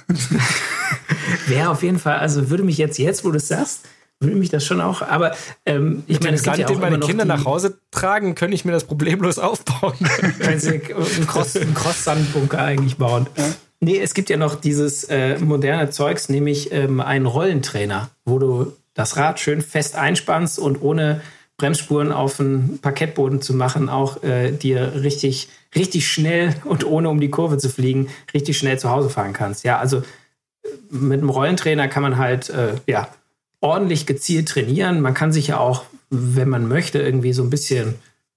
[1.47, 3.81] Wäre auf jeden Fall, also würde mich jetzt, jetzt wo du es sagst,
[4.19, 5.35] würde mich das schon auch, aber
[5.65, 8.71] ähm, ich meine, es Land, ja den meine Kinder nach Hause tragen, könnte ich mir
[8.71, 9.93] das problemlos aufbauen.
[10.39, 13.27] Kannst du einen Cross-Sandbunker eigentlich bauen.
[13.37, 13.53] Ja.
[13.79, 18.73] Nee, es gibt ja noch dieses äh, moderne Zeugs, nämlich ähm, einen Rollentrainer, wo du
[18.95, 21.21] das Rad schön fest einspannst und ohne
[21.57, 27.19] Bremsspuren auf den Parkettboden zu machen, auch äh, dir richtig, richtig schnell und ohne um
[27.19, 29.63] die Kurve zu fliegen, richtig schnell zu Hause fahren kannst.
[29.63, 30.03] Ja, also
[30.89, 33.09] mit einem Rollentrainer kann man halt äh, ja,
[33.61, 35.01] ordentlich gezielt trainieren.
[35.01, 37.95] Man kann sich ja auch, wenn man möchte, irgendwie so ein bisschen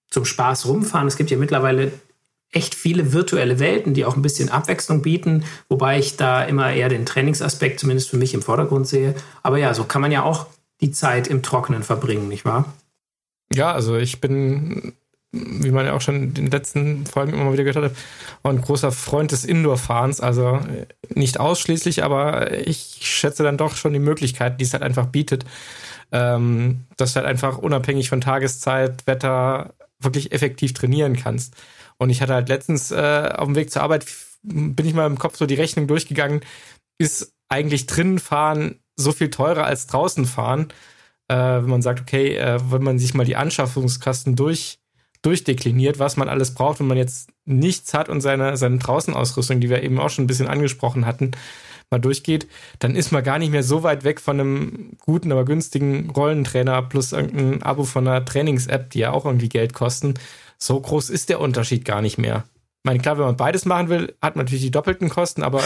[0.09, 1.07] zum Spaß rumfahren.
[1.07, 1.93] Es gibt ja mittlerweile
[2.53, 6.89] echt viele virtuelle Welten, die auch ein bisschen Abwechslung bieten, wobei ich da immer eher
[6.89, 9.15] den Trainingsaspekt zumindest für mich im Vordergrund sehe.
[9.43, 10.47] Aber ja, so kann man ja auch
[10.81, 12.73] die Zeit im Trockenen verbringen, nicht wahr?
[13.53, 14.95] Ja, also ich bin,
[15.33, 17.97] wie man ja auch schon in den letzten Folgen immer wieder gehört hat,
[18.43, 20.21] ein großer Freund des Indoor-Fahrens.
[20.21, 20.61] Also
[21.09, 25.45] nicht ausschließlich, aber ich schätze dann doch schon die Möglichkeiten, die es halt einfach bietet.
[26.13, 31.55] Ähm, dass du halt einfach unabhängig von Tageszeit, Wetter wirklich effektiv trainieren kannst.
[32.01, 34.07] Und ich hatte halt letztens äh, auf dem Weg zur Arbeit,
[34.43, 36.41] bin ich mal im Kopf so die Rechnung durchgegangen,
[36.99, 40.69] ist eigentlich drinnen fahren so viel teurer als draußen fahren,
[41.29, 44.79] äh, wenn man sagt, okay, äh, wenn man sich mal die Anschaffungskosten durch,
[45.23, 49.69] durchdekliniert, was man alles braucht, wenn man jetzt nichts hat und seine, seine Draußenausrüstung, die
[49.69, 51.33] wir eben auch schon ein bisschen angesprochen hatten,
[51.91, 52.47] mal durchgeht,
[52.79, 56.83] dann ist man gar nicht mehr so weit weg von einem guten, aber günstigen Rollentrainer
[56.83, 60.15] plus irgendein Abo von einer Trainings-App, die ja auch irgendwie Geld kosten
[60.63, 62.45] so groß ist der Unterschied gar nicht mehr.
[62.83, 65.63] Ich meine, klar, wenn man beides machen will, hat man natürlich die doppelten Kosten, aber.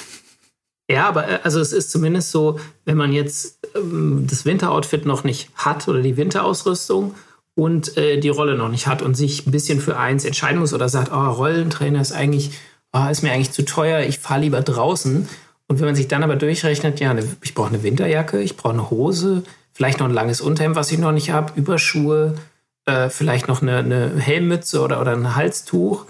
[0.90, 5.24] ja, aber äh, also es ist zumindest so, wenn man jetzt ähm, das Winteroutfit noch
[5.24, 7.14] nicht hat oder die Winterausrüstung
[7.54, 10.74] und äh, die Rolle noch nicht hat und sich ein bisschen für eins entscheiden muss
[10.74, 12.52] oder sagt, oh, Rollentrainer ist eigentlich,
[12.92, 15.28] oh, ist mir eigentlich zu teuer, ich fahre lieber draußen
[15.66, 18.72] Und wenn man sich dann aber durchrechnet, ja, ne, ich brauche eine Winterjacke, ich brauche
[18.72, 19.42] eine Hose,
[19.72, 22.34] vielleicht noch ein langes Unterhemd, was ich noch nicht habe, Überschuhe,
[22.90, 26.06] äh, vielleicht noch eine, eine Helmmütze oder, oder ein Halstuch,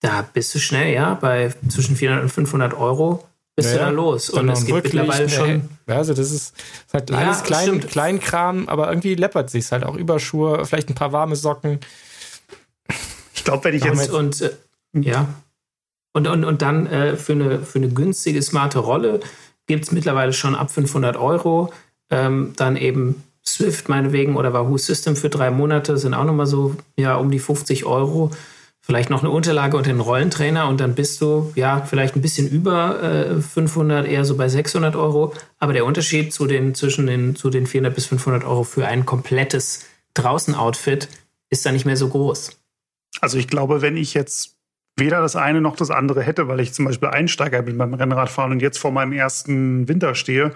[0.00, 3.26] da bist du schnell, ja, bei zwischen 400 und 500 Euro
[3.56, 4.30] bist ja, du da los.
[4.30, 5.68] Und es gibt mittlerweile schon.
[5.86, 9.84] Ja, also das ist, ist halt alles ja, klein, Kleinkram, aber irgendwie läppert sich halt
[9.84, 11.80] auch Überschuhe, vielleicht ein paar warme Socken.
[13.34, 14.10] Ich glaube, wenn ich jetzt.
[14.10, 14.50] Und, äh,
[14.94, 15.28] ja.
[16.12, 19.20] Und, und, und dann äh, für, eine, für eine günstige, smarte Rolle
[19.66, 21.72] gibt es mittlerweile schon ab 500 Euro.
[22.10, 26.76] Ähm, dann eben Swift meinetwegen oder Wahoo System für drei Monate sind auch nochmal so
[26.96, 28.30] ja, um die 50 Euro.
[28.82, 32.48] Vielleicht noch eine Unterlage und den Rollentrainer und dann bist du ja vielleicht ein bisschen
[32.48, 35.34] über äh, 500, eher so bei 600 Euro.
[35.58, 39.06] Aber der Unterschied zu den, zwischen den, zu den 400 bis 500 Euro für ein
[39.06, 41.08] komplettes Draußen-Outfit
[41.50, 42.58] ist da nicht mehr so groß.
[43.20, 44.56] Also ich glaube, wenn ich jetzt
[44.96, 48.52] weder das eine noch das andere hätte, weil ich zum Beispiel Einsteiger bin beim Rennradfahren
[48.52, 50.52] und jetzt vor meinem ersten Winter stehe.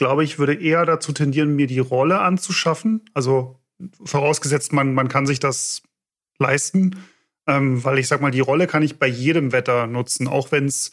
[0.00, 3.02] Ich glaube, ich würde eher dazu tendieren, mir die Rolle anzuschaffen.
[3.12, 3.60] Also
[4.02, 5.82] vorausgesetzt, man, man kann sich das
[6.38, 6.96] leisten.
[7.46, 10.64] Ähm, weil ich sag mal, die Rolle kann ich bei jedem Wetter nutzen, auch wenn
[10.64, 10.92] es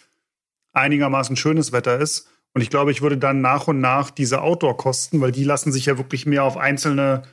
[0.74, 2.28] einigermaßen schönes Wetter ist.
[2.54, 5.86] Und ich glaube, ich würde dann nach und nach diese Outdoor-Kosten, weil die lassen sich
[5.86, 7.24] ja wirklich mehr auf einzelne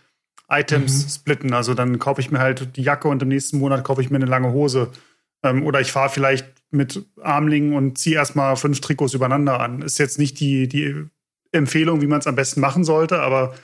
[0.49, 1.09] Items mhm.
[1.09, 1.55] splitten.
[1.55, 4.19] Also dann kaufe ich mir halt die Jacke und im nächsten Monat kaufe ich mir
[4.19, 4.93] eine lange Hose.
[5.43, 9.83] Ähm, oder ich fahre vielleicht mit Armlingen und ziehe erstmal fünf Trikots übereinander an.
[9.83, 11.09] Ist jetzt nicht die, die
[11.55, 13.55] Empfehlung, wie man es am besten machen sollte, aber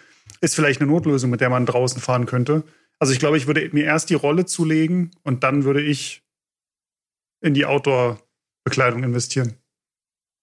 [0.41, 2.63] ist vielleicht eine Notlösung, mit der man draußen fahren könnte.
[2.99, 6.23] Also ich glaube, ich würde mir erst die Rolle zulegen und dann würde ich
[7.41, 9.55] in die Outdoor-Bekleidung investieren.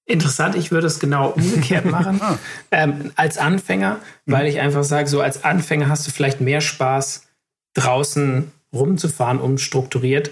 [0.05, 2.19] Interessant, ich würde es genau umgekehrt machen.
[2.21, 2.37] ah.
[2.71, 4.49] ähm, als Anfänger, weil mhm.
[4.49, 7.27] ich einfach sage, so als Anfänger hast du vielleicht mehr Spaß,
[7.73, 10.31] draußen rumzufahren, unstrukturiert,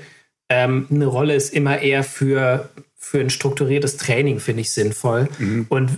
[0.50, 2.70] ähm, eine Rolle ist immer eher für,
[3.08, 5.30] für ein strukturiertes Training, finde ich sinnvoll.
[5.38, 5.68] Mhm.
[5.70, 5.92] Und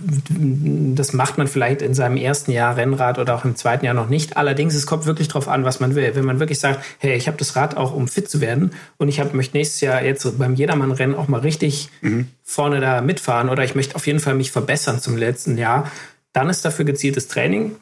[0.94, 4.10] das macht man vielleicht in seinem ersten Jahr Rennrad oder auch im zweiten Jahr noch
[4.10, 4.36] nicht.
[4.36, 6.14] Allerdings, es kommt wirklich darauf an, was man will.
[6.14, 9.08] Wenn man wirklich sagt, hey, ich habe das Rad auch, um fit zu werden und
[9.08, 12.28] ich hab, möchte nächstes Jahr jetzt beim Jedermann-Rennen auch mal richtig mhm.
[12.42, 15.90] vorne da mitfahren oder ich möchte auf jeden Fall mich verbessern zum letzten Jahr,
[16.34, 17.76] dann ist dafür gezieltes Training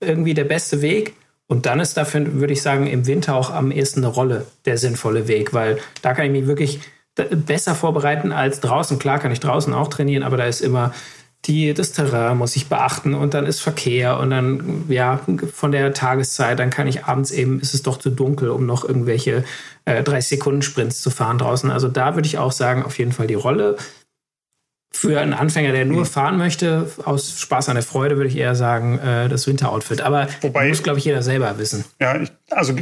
[0.00, 1.14] irgendwie der beste Weg.
[1.46, 4.76] Und dann ist dafür, würde ich sagen, im Winter auch am ehesten eine Rolle der
[4.76, 6.80] sinnvolle Weg, weil da kann ich mich wirklich
[7.14, 8.98] besser vorbereiten als draußen.
[8.98, 10.92] Klar kann ich draußen auch trainieren, aber da ist immer
[11.44, 15.20] die, das Terrain muss ich beachten und dann ist Verkehr und dann, ja,
[15.52, 18.84] von der Tageszeit, dann kann ich abends eben, ist es doch zu dunkel, um noch
[18.84, 19.44] irgendwelche
[19.84, 21.70] äh, 30 Sekunden Sprints zu fahren draußen.
[21.70, 23.76] Also da würde ich auch sagen, auf jeden Fall die Rolle
[24.94, 28.54] für einen Anfänger, der nur fahren möchte, aus Spaß an der Freude, würde ich eher
[28.54, 30.00] sagen, äh, das Winteroutfit.
[30.02, 31.84] Aber Wobei, muss, glaube ich, jeder selber wissen.
[32.00, 32.74] Ja, ich, also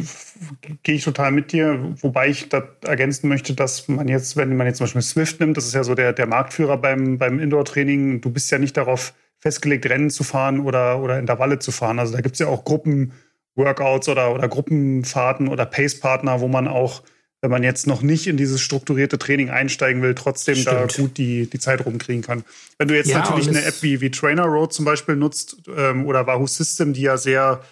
[0.82, 1.78] gehe ich total mit dir.
[2.00, 5.56] Wobei ich da ergänzen möchte, dass man jetzt, wenn man jetzt zum Beispiel Swift nimmt,
[5.56, 9.14] das ist ja so der, der Marktführer beim, beim Indoor-Training, du bist ja nicht darauf
[9.38, 11.98] festgelegt, Rennen zu fahren oder, oder Intervalle zu fahren.
[11.98, 17.02] Also da gibt es ja auch Gruppen-Workouts oder, oder Gruppenfahrten oder Pace-Partner, wo man auch
[17.42, 20.76] wenn man jetzt noch nicht in dieses strukturierte Training einsteigen will, trotzdem Stimmt.
[20.76, 22.44] da gut die, die Zeit rumkriegen kann.
[22.78, 26.06] Wenn du jetzt ja, natürlich eine App wie, wie Trainer Road zum Beispiel nutzt ähm,
[26.06, 27.62] oder Wahoo System, die ja sehr,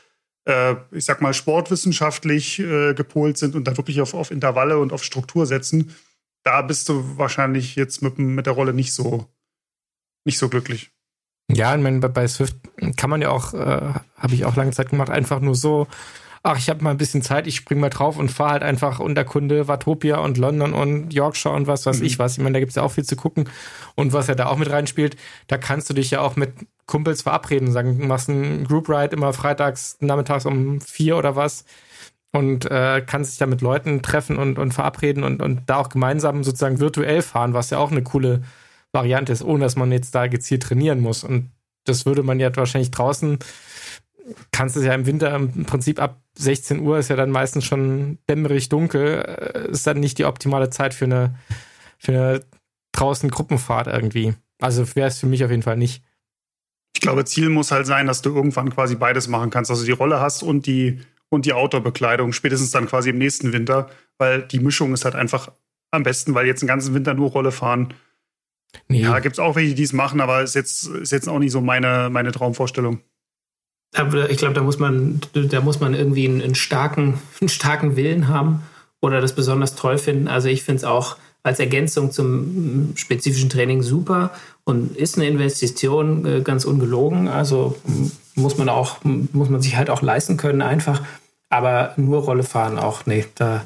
[0.46, 4.92] äh, ich sag mal, sportwissenschaftlich äh, gepolt sind und da wirklich auf, auf Intervalle und
[4.92, 5.94] auf Struktur setzen,
[6.44, 9.26] da bist du wahrscheinlich jetzt mit, mit der Rolle nicht so,
[10.24, 10.90] nicht so glücklich.
[11.50, 12.56] Ja, ich meine, bei Swift
[12.96, 15.88] kann man ja auch, äh, habe ich auch lange Zeit gemacht, einfach nur so
[16.42, 19.00] ach, ich habe mal ein bisschen Zeit, ich spring mal drauf und fahre halt einfach
[19.00, 22.06] Unterkunde Watopia und London und Yorkshire und was weiß mhm.
[22.06, 22.32] ich was.
[22.32, 23.48] Ich meine, da gibt's ja auch viel zu gucken.
[23.94, 25.16] Und was ja da auch mit reinspielt,
[25.46, 26.52] da kannst du dich ja auch mit
[26.86, 31.64] Kumpels verabreden, sagen, du machst einen Group Ride immer freitags, nachmittags um vier oder was
[32.32, 35.88] und äh, kannst dich da mit Leuten treffen und, und verabreden und, und da auch
[35.88, 38.42] gemeinsam sozusagen virtuell fahren, was ja auch eine coole
[38.92, 41.24] Variante ist, ohne dass man jetzt da gezielt trainieren muss.
[41.24, 41.50] Und
[41.84, 43.38] das würde man ja wahrscheinlich draußen
[44.52, 48.18] kannst du ja im Winter im Prinzip ab 16 Uhr ist ja dann meistens schon
[48.28, 51.34] dämmerig dunkel, äh, ist dann nicht die optimale Zeit für eine,
[51.98, 52.44] für eine
[52.92, 54.34] draußen Gruppenfahrt irgendwie.
[54.60, 56.02] Also wäre es für mich auf jeden Fall nicht.
[56.94, 59.70] Ich glaube, Ziel muss halt sein, dass du irgendwann quasi beides machen kannst.
[59.70, 63.88] Also die Rolle hast und die, und die Outdoor-Bekleidung, spätestens dann quasi im nächsten Winter,
[64.16, 65.52] weil die Mischung ist halt einfach
[65.90, 67.94] am besten, weil jetzt den ganzen Winter nur Rolle fahren.
[68.88, 69.02] Nee.
[69.02, 71.52] Ja, gibt es auch welche, die es machen, aber ist jetzt, ist jetzt auch nicht
[71.52, 73.00] so meine, meine Traumvorstellung
[73.92, 78.28] ich glaube, da muss man, da muss man irgendwie einen, einen, starken, einen starken Willen
[78.28, 78.62] haben
[79.00, 80.28] oder das besonders toll finden.
[80.28, 84.32] Also ich finde es auch als Ergänzung zum spezifischen Training super
[84.64, 87.28] und ist eine Investition äh, ganz ungelogen.
[87.28, 87.76] Also
[88.34, 91.02] muss man auch, muss man sich halt auch leisten können einfach.
[91.48, 93.64] Aber nur Rolle fahren auch, nee, da,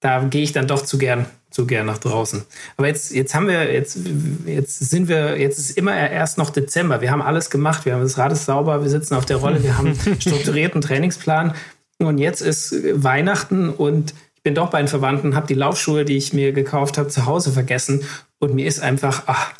[0.00, 2.42] da gehe ich dann doch zu gern so gern nach draußen.
[2.76, 3.98] Aber jetzt, jetzt haben wir, jetzt,
[4.46, 7.00] jetzt sind wir, jetzt ist immer erst noch Dezember.
[7.00, 7.84] Wir haben alles gemacht.
[7.84, 10.80] Wir haben das Rad ist sauber, wir sitzen auf der Rolle, wir haben einen strukturierten
[10.80, 11.54] Trainingsplan.
[11.98, 16.16] Und jetzt ist Weihnachten und ich bin doch bei den Verwandten, habe die Laufschuhe, die
[16.16, 18.02] ich mir gekauft habe, zu Hause vergessen.
[18.40, 19.52] Und mir ist einfach, ach,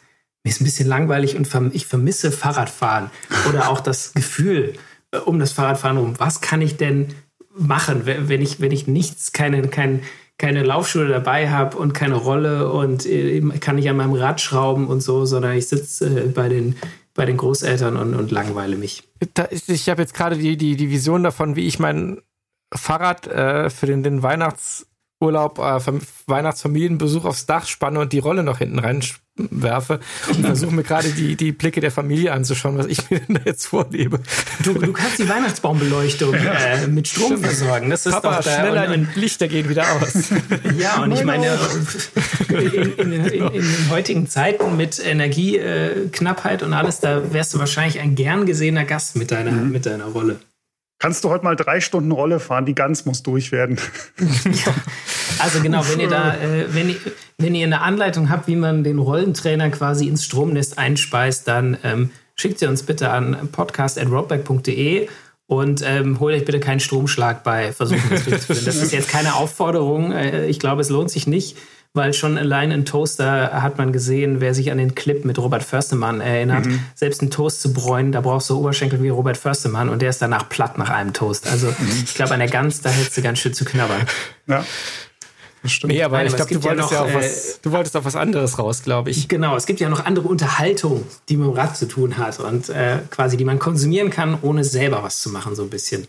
[0.43, 3.11] mir ist ein bisschen langweilig und ich vermisse Fahrradfahren
[3.49, 4.75] oder auch das Gefühl
[5.13, 6.15] äh, um das Fahrradfahren rum.
[6.19, 7.15] Was kann ich denn
[7.55, 10.03] machen, wenn ich, wenn ich nichts, keine, kein,
[10.43, 14.89] keine Laufschuhe dabei habe und keine Rolle und äh, kann nicht an meinem Rad schrauben
[14.89, 16.75] und so, sondern ich sitze äh, bei den
[17.15, 19.05] bei den Großeltern und, und langweile mich.
[19.69, 22.23] Ich habe jetzt gerade die, die, die Vision davon, wie ich mein
[22.75, 24.23] Fahrrad äh, für den, den
[25.23, 29.03] Weihnachtsurlaub, äh, Weihnachtsfamilienbesuch aufs Dach spanne und die Rolle noch hinten rein
[29.35, 33.37] werfe und versuche mir gerade die, die Blicke der Familie anzuschauen, was ich mir denn
[33.37, 34.21] da jetzt vorlebe.
[34.63, 37.47] Du, du kannst die Weihnachtsbaumbeleuchtung äh, mit Strom Stimmt.
[37.47, 37.91] versorgen.
[37.91, 40.31] Das ist Papa, doch da, schneller, und, und Lichter gehen wieder aus.
[40.79, 41.59] ja, und ich meine,
[42.49, 48.01] in, in, in, in, den heutigen Zeiten mit Energieknappheit und alles, da wärst du wahrscheinlich
[48.01, 49.73] ein gern gesehener Gast mit deiner, mhm.
[49.73, 50.41] mit deiner Rolle.
[51.03, 52.65] Kannst du heute mal drei Stunden Rolle fahren?
[52.65, 53.77] Die Gans muss durch werden.
[54.21, 54.73] Ja.
[55.41, 56.97] Also genau, wenn ihr da, äh, wenn, ihr,
[57.39, 62.11] wenn ihr eine Anleitung habt, wie man den Rollentrainer quasi ins Stromnest einspeist, dann ähm,
[62.37, 65.09] schickt sie uns bitte an podcast.roadback.de
[65.49, 68.65] und ähm, holt euch bitte keinen Stromschlag bei Versuchen, das durchzuführen.
[68.65, 70.13] Das ist jetzt keine Aufforderung.
[70.13, 71.57] Äh, ich glaube, es lohnt sich nicht
[71.95, 75.63] weil schon allein in Toaster hat man gesehen, wer sich an den Clip mit Robert
[75.63, 76.81] Förstemann erinnert, mhm.
[76.95, 80.23] selbst einen Toast zu bräunen, da brauchst du Oberschenkel wie Robert Förstemann und der ist
[80.23, 81.47] danach platt nach einem Toast.
[81.47, 82.03] Also mhm.
[82.05, 84.07] ich glaube, an der Gans, da hättest du ganz schön zu knabbern.
[84.47, 84.65] Ja.
[85.65, 85.93] Stimmt.
[85.93, 87.97] Nee, aber Nein, ich glaube, du wolltest ja, noch, ja auch was, äh, du wolltest
[87.97, 89.29] auf was anderes raus, glaube ich.
[89.29, 92.69] Genau, es gibt ja noch andere Unterhaltung, die mit dem Rad zu tun hat und
[92.69, 96.09] äh, quasi, die man konsumieren kann, ohne selber was zu machen, so ein bisschen.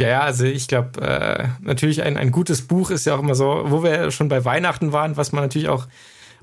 [0.00, 3.34] Ja, ja, also ich glaube, äh, natürlich ein, ein gutes Buch ist ja auch immer
[3.34, 5.88] so, wo wir schon bei Weihnachten waren, was man natürlich auch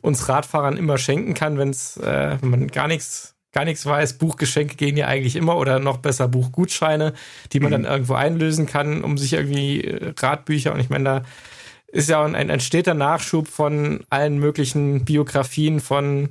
[0.02, 4.20] uns Radfahrern immer schenken kann, wenn's, äh, wenn man gar nichts gar nichts weiß.
[4.20, 7.14] Buchgeschenke gehen ja eigentlich immer oder noch besser Buchgutscheine,
[7.52, 7.72] die man mhm.
[7.72, 11.22] dann irgendwo einlösen kann, um sich irgendwie äh, Radbücher und ich meine, da
[11.88, 16.30] ist ja ein, ein steter Nachschub von allen möglichen Biografien von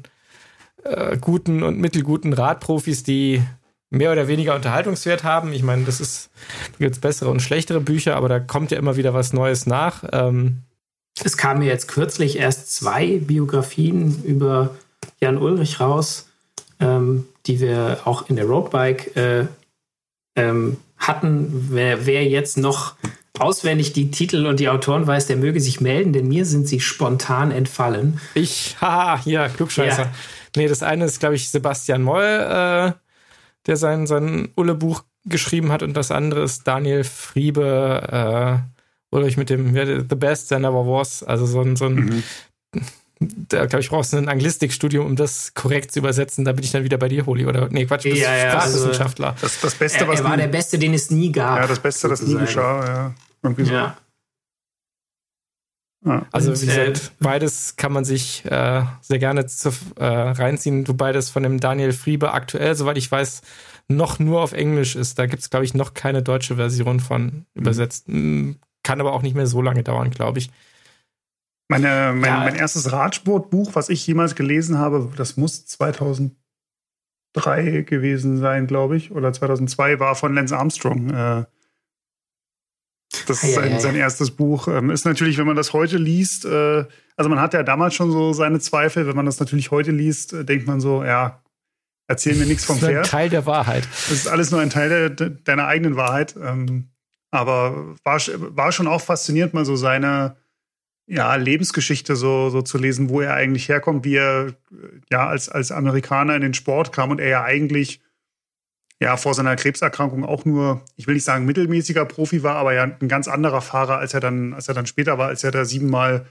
[0.85, 3.43] äh, guten und mittelguten Radprofis, die
[3.91, 5.53] mehr oder weniger Unterhaltungswert haben.
[5.53, 6.31] Ich meine, das ist,
[6.73, 9.67] da gibt es bessere und schlechtere Bücher, aber da kommt ja immer wieder was Neues
[9.67, 10.05] nach.
[10.13, 10.63] Ähm
[11.25, 14.75] es kamen mir jetzt kürzlich erst zwei Biografien über
[15.21, 16.29] Jan Ulrich raus,
[16.79, 19.47] ähm, die wir auch in der Roadbike äh,
[20.37, 21.69] ähm, hatten.
[21.71, 22.97] Wer, wer jetzt noch
[23.39, 26.81] auswendig die Titel und die Autoren weiß, der möge sich melden, denn mir sind sie
[26.81, 28.21] spontan entfallen.
[28.35, 30.03] Ich, haha, ja, Klugscheißer.
[30.03, 30.13] Ja.
[30.57, 32.93] Nee, das eine ist, glaube ich, Sebastian Moll, äh,
[33.67, 39.37] der sein, sein Ulle-Buch geschrieben hat, und das andere ist Daniel Friebe, äh, oder ich
[39.37, 42.23] mit dem The Best There Never Was, also so ein, so ein mhm.
[43.19, 46.45] Da glaube ich, brauchst du ein Anglistikstudium, um das korrekt zu übersetzen.
[46.45, 47.47] Da bin ich dann wieder bei dir, Holi.
[47.47, 49.29] Oder nee, Quatsch, du bist ja, ja, Sprachwissenschaftler.
[49.29, 51.61] Also, das, das Beste, er, was er war nie, der Beste, den es nie gab.
[51.61, 53.15] Ja, das Beste, das nie geschah, ja.
[53.43, 53.73] Irgendwie so.
[53.73, 53.97] Ja.
[56.31, 60.87] Also wie gesagt, beides kann man sich äh, sehr gerne zu, äh, reinziehen.
[60.87, 63.43] Wobei das von dem Daniel Friebe aktuell, soweit ich weiß,
[63.89, 65.19] noch nur auf Englisch ist.
[65.19, 67.45] Da gibt es, glaube ich, noch keine deutsche Version von mhm.
[67.55, 68.09] übersetzt.
[68.09, 68.57] Mhm.
[68.85, 70.51] Kann aber auch nicht mehr so lange dauern, glaube ich.
[71.69, 72.39] Meine, mein, ja.
[72.39, 76.37] mein erstes Radsportbuch, was ich jemals gelesen habe, das muss 2003
[77.83, 81.11] gewesen sein, glaube ich, oder 2002, war von Lance Armstrong.
[81.11, 81.47] Äh,
[83.27, 84.69] das ist sein, sein erstes Buch.
[84.69, 86.85] Ähm, ist natürlich, wenn man das heute liest, äh,
[87.17, 89.07] also man hat ja damals schon so seine Zweifel.
[89.07, 91.43] Wenn man das natürlich heute liest, äh, denkt man so, ja,
[92.09, 92.91] erzähl mir nichts vom Pferd.
[92.91, 93.87] Das ist ein Teil der Wahrheit.
[93.87, 96.37] Das ist alles nur ein Teil der, deiner eigenen Wahrheit.
[96.37, 96.89] Ähm,
[97.31, 100.37] aber war, war schon auch faszinierend, mal so seine
[101.07, 104.55] ja, Lebensgeschichte so, so zu lesen, wo er eigentlich herkommt, wie er
[105.11, 108.01] ja als, als Amerikaner in den Sport kam und er ja eigentlich
[109.01, 112.85] ja vor seiner Krebserkrankung auch nur, ich will nicht sagen mittelmäßiger Profi war, aber ja
[112.85, 115.65] ein ganz anderer Fahrer, als er dann, als er dann später war, als er da
[115.65, 116.27] siebenmal,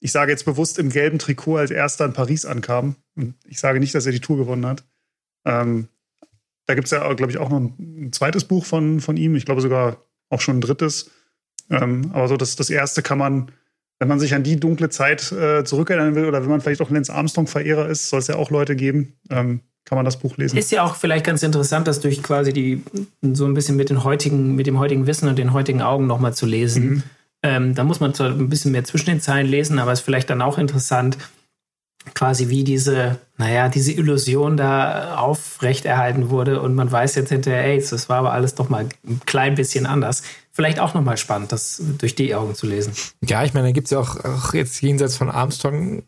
[0.00, 2.96] ich sage jetzt bewusst im gelben Trikot als erster in Paris ankam.
[3.14, 4.84] Und ich sage nicht, dass er die Tour gewonnen hat.
[5.44, 5.88] Ähm,
[6.66, 9.36] da gibt es ja, glaube ich, auch noch ein, zweites Buch von, von ihm.
[9.36, 11.10] Ich glaube sogar auch schon ein drittes.
[11.70, 13.52] Ähm, aber so das, das erste kann man,
[13.98, 16.90] wenn man sich an die dunkle Zeit äh, zurückerinnern will oder wenn man vielleicht auch
[16.90, 19.14] Lance Armstrong-Verehrer ist, soll es ja auch Leute geben.
[19.30, 20.56] Ähm, kann man das Buch lesen.
[20.56, 22.82] Ist ja auch vielleicht ganz interessant, das durch quasi die
[23.20, 26.34] so ein bisschen mit den heutigen, mit dem heutigen Wissen und den heutigen Augen nochmal
[26.34, 26.84] zu lesen.
[26.84, 27.02] Mhm.
[27.44, 30.04] Ähm, da muss man zwar ein bisschen mehr zwischen den Zeilen lesen, aber es ist
[30.04, 31.18] vielleicht dann auch interessant,
[32.14, 37.78] quasi wie diese, naja, diese Illusion da aufrechterhalten wurde und man weiß jetzt hinterher, ey,
[37.78, 40.22] das war aber alles doch mal ein klein bisschen anders.
[40.52, 42.92] vielleicht auch nochmal spannend, das durch die Augen zu lesen.
[43.24, 46.02] Ja, ich meine, da gibt es ja auch, auch jetzt jenseits von Armstrong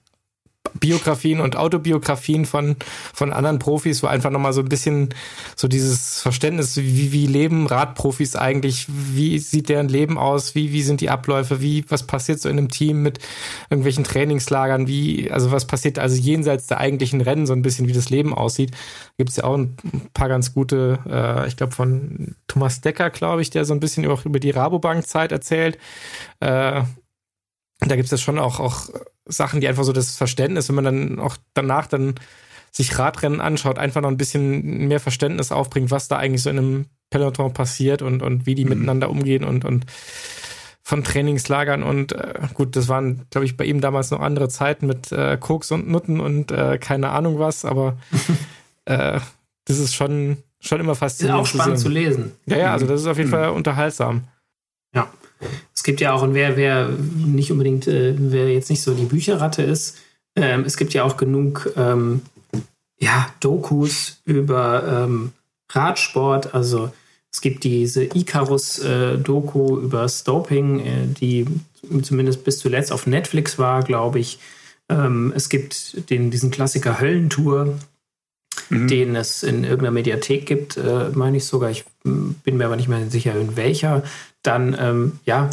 [0.81, 2.77] Biografien und Autobiografien von,
[3.13, 5.11] von anderen Profis, wo einfach nochmal so ein bisschen
[5.57, 10.83] so dieses Verständnis, wie, wie leben Radprofis eigentlich, wie sieht deren Leben aus, wie, wie
[10.83, 13.19] sind die Abläufe, wie, was passiert so in einem Team mit
[13.71, 17.93] irgendwelchen Trainingslagern, wie, also was passiert also jenseits der eigentlichen Rennen, so ein bisschen, wie
[17.93, 18.73] das Leben aussieht.
[19.17, 19.77] Gibt es ja auch ein
[20.13, 24.07] paar ganz gute, äh, ich glaube von Thomas Decker, glaube ich, der so ein bisschen
[24.07, 25.79] auch über die Rabobank-Zeit erzählt.
[26.41, 26.83] Äh,
[27.91, 28.89] da gibt es ja schon auch, auch
[29.27, 32.15] Sachen, die einfach so das Verständnis, wenn man dann auch danach dann
[32.71, 36.59] sich Radrennen anschaut, einfach noch ein bisschen mehr Verständnis aufbringt, was da eigentlich so in
[36.59, 38.71] einem Peloton passiert und, und wie die mhm.
[38.71, 39.87] miteinander umgehen und, und
[40.83, 44.87] von Trainingslagern und äh, gut, das waren, glaube ich, bei ihm damals noch andere Zeiten
[44.87, 47.97] mit äh, Koks und Nutten und äh, keine Ahnung was, aber
[48.85, 49.21] äh,
[49.65, 51.47] das ist schon, schon immer faszinierend.
[51.47, 52.33] Ist auch spannend zu, zu lesen.
[52.45, 53.35] Ja, ja, also das ist auf jeden mhm.
[53.35, 54.25] Fall unterhaltsam.
[54.95, 55.09] Ja.
[55.85, 59.05] Es gibt ja auch, und wer, wer nicht unbedingt, äh, wer jetzt nicht so die
[59.05, 59.99] Bücherratte ist,
[60.35, 62.23] ähm, es gibt ja auch genug ähm,
[62.99, 65.33] ja, Dokus über ähm,
[65.71, 66.55] Radsport.
[66.55, 66.91] Also
[67.31, 71.47] es gibt diese Icarus-Doku äh, über Doping, äh, die
[72.01, 74.39] zumindest bis zuletzt auf Netflix war, glaube ich.
[74.89, 77.79] Ähm, es gibt den, diesen Klassiker Höllentour,
[78.71, 78.89] mhm.
[78.89, 81.71] den es in irgendeiner Mediathek gibt, äh, meine ich sogar.
[81.71, 84.03] Ich bin mir aber nicht mehr sicher, in welcher
[84.43, 85.51] dann ähm, ja,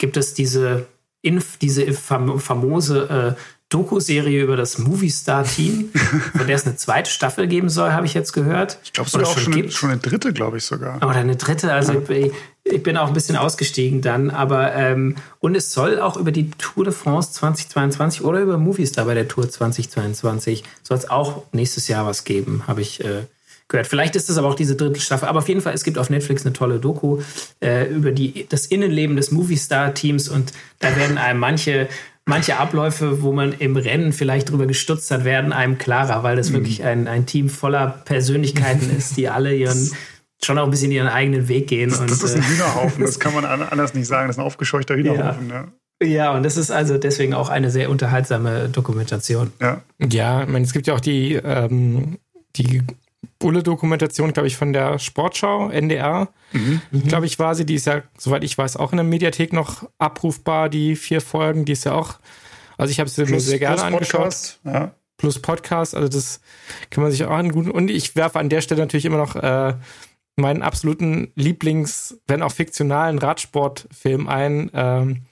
[0.00, 0.86] gibt es diese,
[1.22, 5.90] Inf, diese fam famose äh, Doku-Serie über das Movie-Star-Team,
[6.36, 8.78] von der es eine zweite Staffel geben soll, habe ich jetzt gehört.
[8.82, 10.96] Ich glaube sogar auch schon, eine, schon eine dritte, glaube ich sogar.
[10.96, 12.10] Oder eine dritte, also ja.
[12.10, 12.32] ich,
[12.64, 16.50] ich, bin auch ein bisschen ausgestiegen dann, aber ähm, und es soll auch über die
[16.50, 21.86] Tour de France 2022 oder über Movistar bei der Tour 2022 soll es auch nächstes
[21.86, 23.22] Jahr was geben, habe ich äh,
[23.70, 23.86] gehört.
[23.86, 25.28] Vielleicht ist es aber auch diese dritte Staffel.
[25.28, 27.20] Aber auf jeden Fall, es gibt auf Netflix eine tolle Doku
[27.60, 31.88] äh, über die, das Innenleben des Movie-Star-Teams und da werden einem manche,
[32.26, 36.50] manche Abläufe, wo man im Rennen vielleicht drüber gestutzt hat, werden einem klarer, weil das
[36.50, 36.54] mhm.
[36.54, 39.90] wirklich ein, ein Team voller Persönlichkeiten ist, die alle ihren
[40.42, 41.90] schon auch ein bisschen ihren eigenen Weg gehen.
[41.90, 44.28] Das, und, das ist ein äh, Hühnerhaufen, das kann man anders nicht sagen.
[44.28, 45.48] Das ist ein aufgescheuchter Hühnerhaufen.
[45.48, 45.54] Ja.
[45.54, 45.68] ja.
[46.02, 49.52] Ja, und das ist also deswegen auch eine sehr unterhaltsame Dokumentation.
[49.60, 52.16] Ja, ja ich meine, es gibt ja auch die, ähm,
[52.56, 52.82] die
[53.40, 56.28] Bulle-Dokumentation, glaube ich, von der Sportschau, NDR.
[56.52, 56.80] Mhm.
[57.08, 57.66] Glaube ich, war sie.
[57.66, 61.64] Die ist ja, soweit ich weiß, auch in der Mediathek noch abrufbar, die vier Folgen.
[61.64, 62.20] Die ist ja auch,
[62.76, 64.20] also ich habe sie mir sehr gerne angeschaut.
[64.20, 64.94] Podcast, ja.
[65.16, 66.40] Plus Podcast, also das
[66.90, 67.70] kann man sich auch angucken.
[67.70, 69.74] Und ich werfe an der Stelle natürlich immer noch äh,
[70.36, 74.70] meinen absoluten Lieblings, wenn auch fiktionalen Radsportfilm ein.
[74.74, 75.22] Ähm,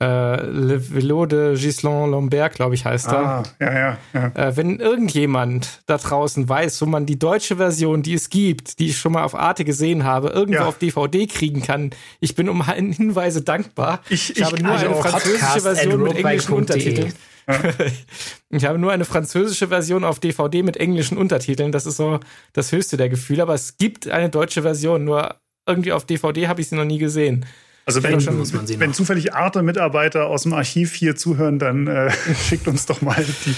[0.00, 3.18] äh, Le Vélo de Gislon Lambert, glaube ich, heißt er.
[3.18, 3.98] Ah, ja, ja.
[4.14, 4.26] ja.
[4.34, 8.88] Äh, wenn irgendjemand da draußen weiß, wo man die deutsche Version, die es gibt, die
[8.88, 10.66] ich schon mal auf Arte gesehen habe, irgendwo ja.
[10.66, 11.90] auf DVD kriegen kann,
[12.20, 14.00] ich bin um Hinweise dankbar.
[14.08, 17.12] Ich, ich, ich habe nur eine französische Version mit englischen Untertiteln.
[18.50, 21.72] ich habe nur eine französische Version auf DVD mit englischen Untertiteln.
[21.72, 22.20] Das ist so
[22.52, 23.42] das höchste der Gefühle.
[23.42, 25.36] Aber es gibt eine deutsche Version, nur
[25.66, 27.46] irgendwie auf DVD habe ich sie noch nie gesehen.
[27.88, 33.00] Also wenn, wenn zufällig Arte-Mitarbeiter aus dem Archiv hier zuhören, dann äh, schickt uns doch
[33.00, 33.54] mal die,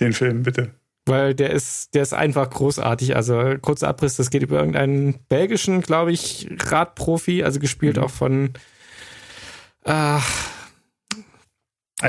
[0.00, 0.72] den Film, bitte.
[1.06, 3.14] Weil der ist, der ist einfach großartig.
[3.14, 8.02] Also kurzer Abriss, das geht über irgendeinen belgischen, glaube ich, Radprofi, also gespielt mhm.
[8.02, 8.54] auch von
[9.84, 10.18] äh,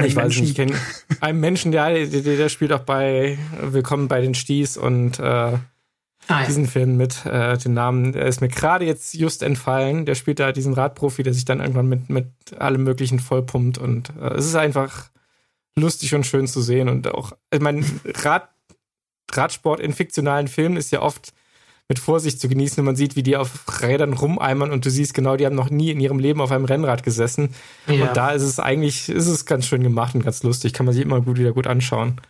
[0.04, 0.46] ich weiß Menschen.
[0.46, 0.74] nicht, kenn,
[1.22, 5.60] einem Menschen, der, der, der spielt auch bei Willkommen bei den Sties und äh,
[6.28, 6.46] ah, ja.
[6.46, 7.26] diesen Film mit.
[7.26, 10.06] Äh, den Namen, der ist mir gerade jetzt just entfallen.
[10.06, 13.78] Der spielt da diesen Radprofi, der sich dann irgendwann mit, mit allem Möglichen vollpumpt.
[13.78, 15.10] Und äh, es ist einfach
[15.76, 16.90] lustig und schön zu sehen.
[16.90, 17.86] Und auch, ich meine,
[18.24, 18.50] Rad,
[19.32, 21.34] Radsport in fiktionalen Filmen ist ja oft
[21.90, 25.16] mit Vorsicht zu genießen, wenn man sieht, wie die auf Rädern rumeimern und du siehst
[25.16, 27.56] genau, die haben noch nie in ihrem Leben auf einem Rennrad gesessen.
[27.88, 28.08] Ja.
[28.08, 30.94] Und da ist es eigentlich, ist es ganz schön gemacht und ganz lustig, kann man
[30.94, 32.22] sich immer gut wieder gut anschauen.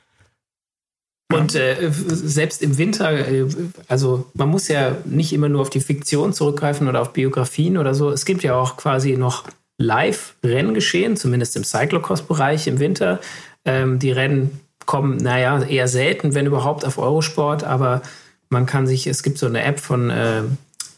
[1.32, 3.46] Und äh, selbst im Winter, äh,
[3.88, 7.94] also man muss ja nicht immer nur auf die Fiktion zurückgreifen oder auf Biografien oder
[7.94, 8.10] so.
[8.10, 9.44] Es gibt ja auch quasi noch
[9.78, 13.20] Live-Renngeschehen, zumindest im Cyclocross-Bereich im Winter.
[13.64, 18.02] Ähm, die Rennen kommen, naja, eher selten, wenn überhaupt, auf Eurosport, aber
[18.50, 20.42] man kann sich, es gibt so eine App von äh,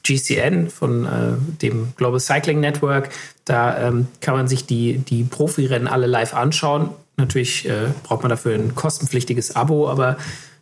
[0.04, 3.10] GCN, von äh, dem Global Cycling Network,
[3.44, 8.30] da ähm, kann man sich die, die Profirennen alle live anschauen Natürlich äh, braucht man
[8.30, 10.18] dafür ein kostenpflichtiges Abo, aber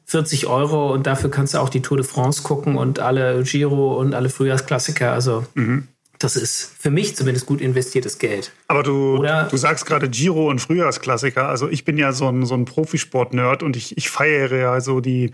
[0.10, 4.00] 40 Euro und dafür kannst du auch die Tour de France gucken und alle Giro
[4.00, 5.14] und alle Frühjahrsklassiker.
[5.14, 5.88] Also mhm.
[6.18, 8.52] das ist für mich zumindest gut investiertes Geld.
[8.68, 11.48] Aber du, du sagst gerade Giro und Frühjahrsklassiker.
[11.48, 15.00] Also ich bin ja so ein, so ein Profisport-Nerd und ich, ich feiere ja so
[15.00, 15.32] die,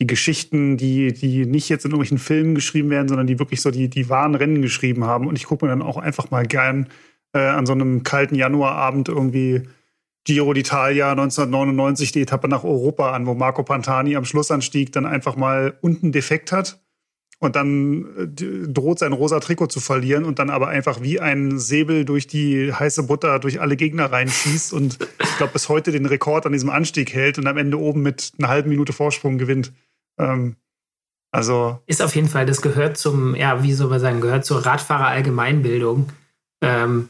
[0.00, 3.70] die Geschichten, die, die nicht jetzt in irgendwelchen Filmen geschrieben werden, sondern die wirklich so
[3.70, 5.28] die, die wahren Rennen geschrieben haben.
[5.28, 6.88] Und ich gucke mir dann auch einfach mal gern
[7.34, 9.62] äh, an so einem kalten Januarabend irgendwie
[10.24, 15.36] Giro d'Italia 1999 die Etappe nach Europa an, wo Marco Pantani am Schlussanstieg dann einfach
[15.36, 16.80] mal unten defekt hat
[17.40, 21.58] und dann äh, droht sein rosa Trikot zu verlieren und dann aber einfach wie ein
[21.58, 26.06] Säbel durch die heiße Butter durch alle Gegner reinschießt und ich glaube bis heute den
[26.06, 29.72] Rekord an diesem Anstieg hält und am Ende oben mit einer halben Minute Vorsprung gewinnt.
[30.18, 30.56] Ähm,
[31.30, 34.64] also ist auf jeden Fall, das gehört zum, ja, wie soll man sagen, gehört zur
[34.64, 36.08] Radfahrer Allgemeinbildung.
[36.62, 37.08] Ähm,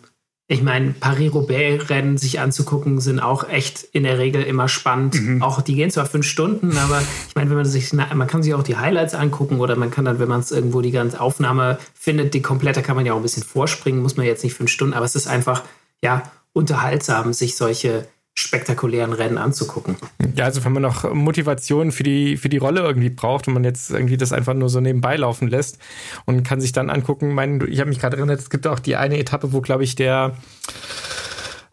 [0.50, 5.20] ich meine, Paris-Roubaix-Rennen sich anzugucken, sind auch echt in der Regel immer spannend.
[5.20, 5.42] Mhm.
[5.42, 8.54] Auch die gehen zwar fünf Stunden, aber ich meine, wenn man sich, man kann sich
[8.54, 11.78] auch die Highlights angucken oder man kann dann, wenn man es irgendwo die ganze Aufnahme
[11.92, 14.70] findet, die komplette kann man ja auch ein bisschen vorspringen, muss man jetzt nicht fünf
[14.70, 15.64] Stunden, aber es ist einfach,
[16.02, 16.22] ja,
[16.54, 19.96] unterhaltsam, sich solche spektakulären Rennen anzugucken.
[20.36, 23.64] Ja, also wenn man noch Motivation für die, für die Rolle irgendwie braucht und man
[23.64, 25.78] jetzt irgendwie das einfach nur so nebenbei laufen lässt
[26.24, 28.94] und kann sich dann angucken, mein, ich habe mich gerade erinnert, es gibt auch die
[28.94, 30.36] eine Etappe, wo, glaube ich, der,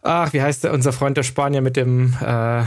[0.02, 2.64] ach, wie heißt der, unser Freund der Spanier mit dem äh,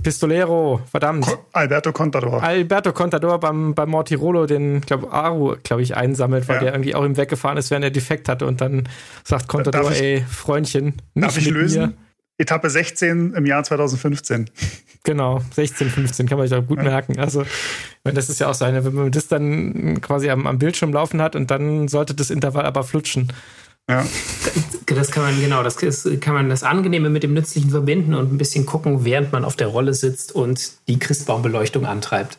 [0.00, 1.26] Pistolero, verdammt.
[1.52, 2.40] Alberto Contador.
[2.40, 6.62] Alberto Contador beim, beim Mortirolo den, glaube Aru, glaube ich, einsammelt, weil ja.
[6.62, 8.88] der irgendwie auch im weggefahren ist, während er defekt hatte und dann
[9.24, 11.82] sagt Contador, ich, ey, Freundchen, nicht darf ich lösen?
[11.82, 11.94] Mir.
[12.38, 14.48] Etappe 16 im Jahr 2015.
[15.04, 16.84] Genau, 16, 15 kann man sich auch gut ja.
[16.84, 17.18] merken.
[17.18, 17.44] Also,
[18.04, 21.20] das ist ja auch so eine, wenn man das dann quasi am, am Bildschirm laufen
[21.20, 23.32] hat und dann sollte das Intervall aber flutschen.
[23.88, 24.06] Ja.
[24.86, 28.38] Das kann man, genau, das kann man das Angenehme mit dem Nützlichen verbinden und ein
[28.38, 32.38] bisschen gucken, während man auf der Rolle sitzt und die Christbaumbeleuchtung antreibt.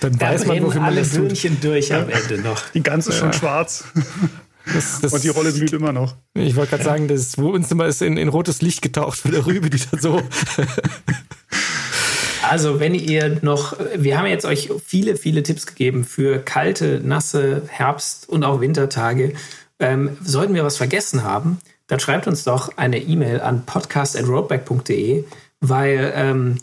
[0.00, 2.02] Dann weiß man, wofür man alle Söhnchen durch ja.
[2.02, 2.68] am Ende noch.
[2.70, 3.16] Die ganze ja.
[3.16, 3.84] schon schwarz.
[4.74, 6.14] Das, das, und die Rolle blüht immer noch.
[6.34, 9.70] Ich wollte gerade sagen, das Wohnzimmer ist in, in rotes Licht getaucht von der Rübe,
[9.70, 10.22] die da so.
[12.42, 17.62] Also, wenn ihr noch, wir haben jetzt euch viele, viele Tipps gegeben für kalte, nasse
[17.68, 19.34] Herbst- und auch Wintertage.
[19.78, 25.24] Ähm, sollten wir was vergessen haben, dann schreibt uns doch eine E-Mail an podcast.roadback.de,
[25.60, 26.58] weil ähm,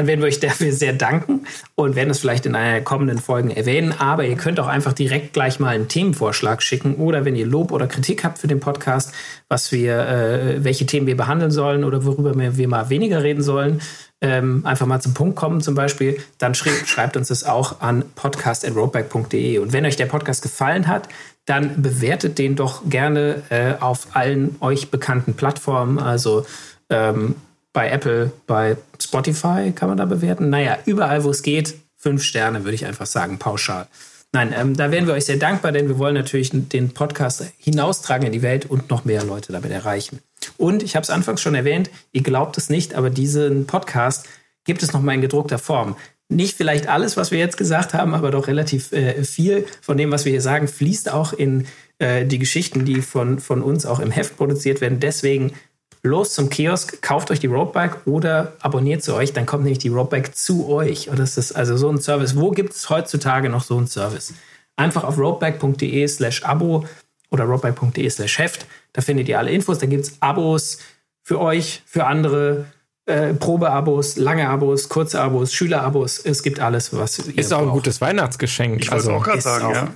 [0.00, 1.44] dann werden wir euch dafür sehr danken
[1.74, 3.92] und werden es vielleicht in einer der kommenden Folgen erwähnen.
[3.98, 7.70] Aber ihr könnt auch einfach direkt gleich mal einen Themenvorschlag schicken oder wenn ihr Lob
[7.70, 9.12] oder Kritik habt für den Podcast,
[9.48, 13.82] was wir, äh, welche Themen wir behandeln sollen oder worüber wir, mal weniger reden sollen,
[14.22, 18.02] ähm, einfach mal zum Punkt kommen zum Beispiel, dann schreibt, schreibt uns das auch an
[18.14, 19.58] podcast.roadback.de.
[19.58, 21.10] Und wenn euch der Podcast gefallen hat,
[21.44, 25.98] dann bewertet den doch gerne äh, auf allen euch bekannten Plattformen.
[25.98, 26.46] Also
[26.88, 27.34] ähm,
[27.72, 30.50] bei Apple, bei Spotify kann man da bewerten.
[30.50, 33.86] Naja, überall, wo es geht, fünf Sterne, würde ich einfach sagen, pauschal.
[34.32, 38.26] Nein, ähm, da wären wir euch sehr dankbar, denn wir wollen natürlich den Podcast hinaustragen
[38.26, 40.20] in die Welt und noch mehr Leute damit erreichen.
[40.56, 44.28] Und ich habe es anfangs schon erwähnt, ihr glaubt es nicht, aber diesen Podcast
[44.64, 45.96] gibt es noch mal in gedruckter Form.
[46.28, 50.12] Nicht vielleicht alles, was wir jetzt gesagt haben, aber doch relativ äh, viel von dem,
[50.12, 51.66] was wir hier sagen, fließt auch in
[51.98, 55.00] äh, die Geschichten, die von, von uns auch im Heft produziert werden.
[55.00, 55.54] Deswegen
[56.02, 59.88] los zum Kiosk, kauft euch die Roadbike oder abonniert sie euch, dann kommt nämlich die
[59.88, 61.08] Roadbike zu euch.
[61.08, 62.36] Und das ist also so ein Service.
[62.36, 64.34] Wo gibt es heutzutage noch so einen Service?
[64.76, 66.86] Einfach auf roadbike.de slash Abo
[67.30, 68.66] oder roadbike.de slash Heft.
[68.92, 69.78] Da findet ihr alle Infos.
[69.78, 70.78] Da gibt es Abos
[71.22, 72.64] für euch, für andere,
[73.06, 76.18] äh, Probeabos, lange Abos, kurze Abos, Schülerabos.
[76.18, 78.80] Es gibt alles, was ihr Ist auch ein gutes Weihnachtsgeschenk.
[78.82, 79.88] Ich also, auch gerade sagen, ja.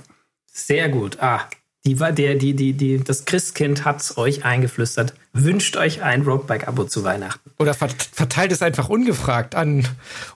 [0.51, 1.17] Sehr gut.
[1.19, 1.41] Ah,
[1.85, 5.13] die, der, die, die, die, das Christkind hat es euch eingeflüstert.
[5.33, 7.51] Wünscht euch ein Roadbike-Abo zu Weihnachten.
[7.59, 9.87] Oder verteilt es einfach ungefragt an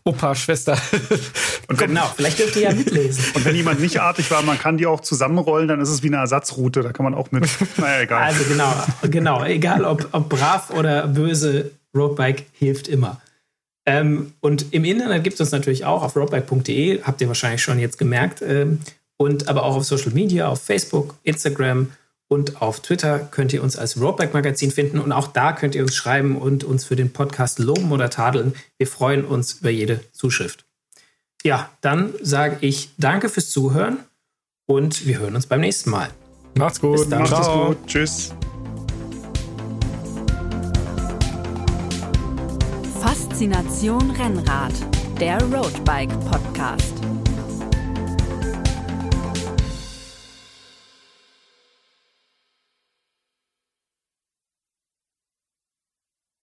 [0.03, 0.77] Opa, Schwester.
[1.67, 3.23] Und genau, vielleicht dürft ihr ja mitlesen.
[3.33, 6.07] Und wenn jemand nicht artig war, man kann die auch zusammenrollen, dann ist es wie
[6.07, 6.81] eine Ersatzroute.
[6.81, 7.47] Da kann man auch mit.
[7.77, 8.23] Naja, egal.
[8.23, 8.73] Also genau,
[9.09, 9.43] genau.
[9.43, 13.19] Egal ob, ob brav oder böse, Roadbike hilft immer.
[13.85, 17.79] Ähm, und im Internet gibt es uns natürlich auch auf roadbike.de, habt ihr wahrscheinlich schon
[17.79, 18.43] jetzt gemerkt.
[18.43, 18.81] Ähm,
[19.21, 21.91] und aber auch auf Social Media, auf Facebook, Instagram
[22.29, 24.99] und auf Twitter könnt ihr uns als Roadback Magazin finden.
[24.99, 28.53] Und auch da könnt ihr uns schreiben und uns für den Podcast loben oder tadeln.
[28.77, 30.65] Wir freuen uns über jede Zuschrift.
[31.43, 33.97] Ja, dann sage ich danke fürs Zuhören
[34.67, 36.09] und wir hören uns beim nächsten Mal.
[36.55, 36.97] Macht's gut.
[36.97, 37.23] Bis dann.
[37.23, 37.77] Macht's gut.
[37.87, 38.33] Tschüss.
[43.01, 44.73] Faszination Rennrad,
[45.19, 46.93] der Roadbike Podcast.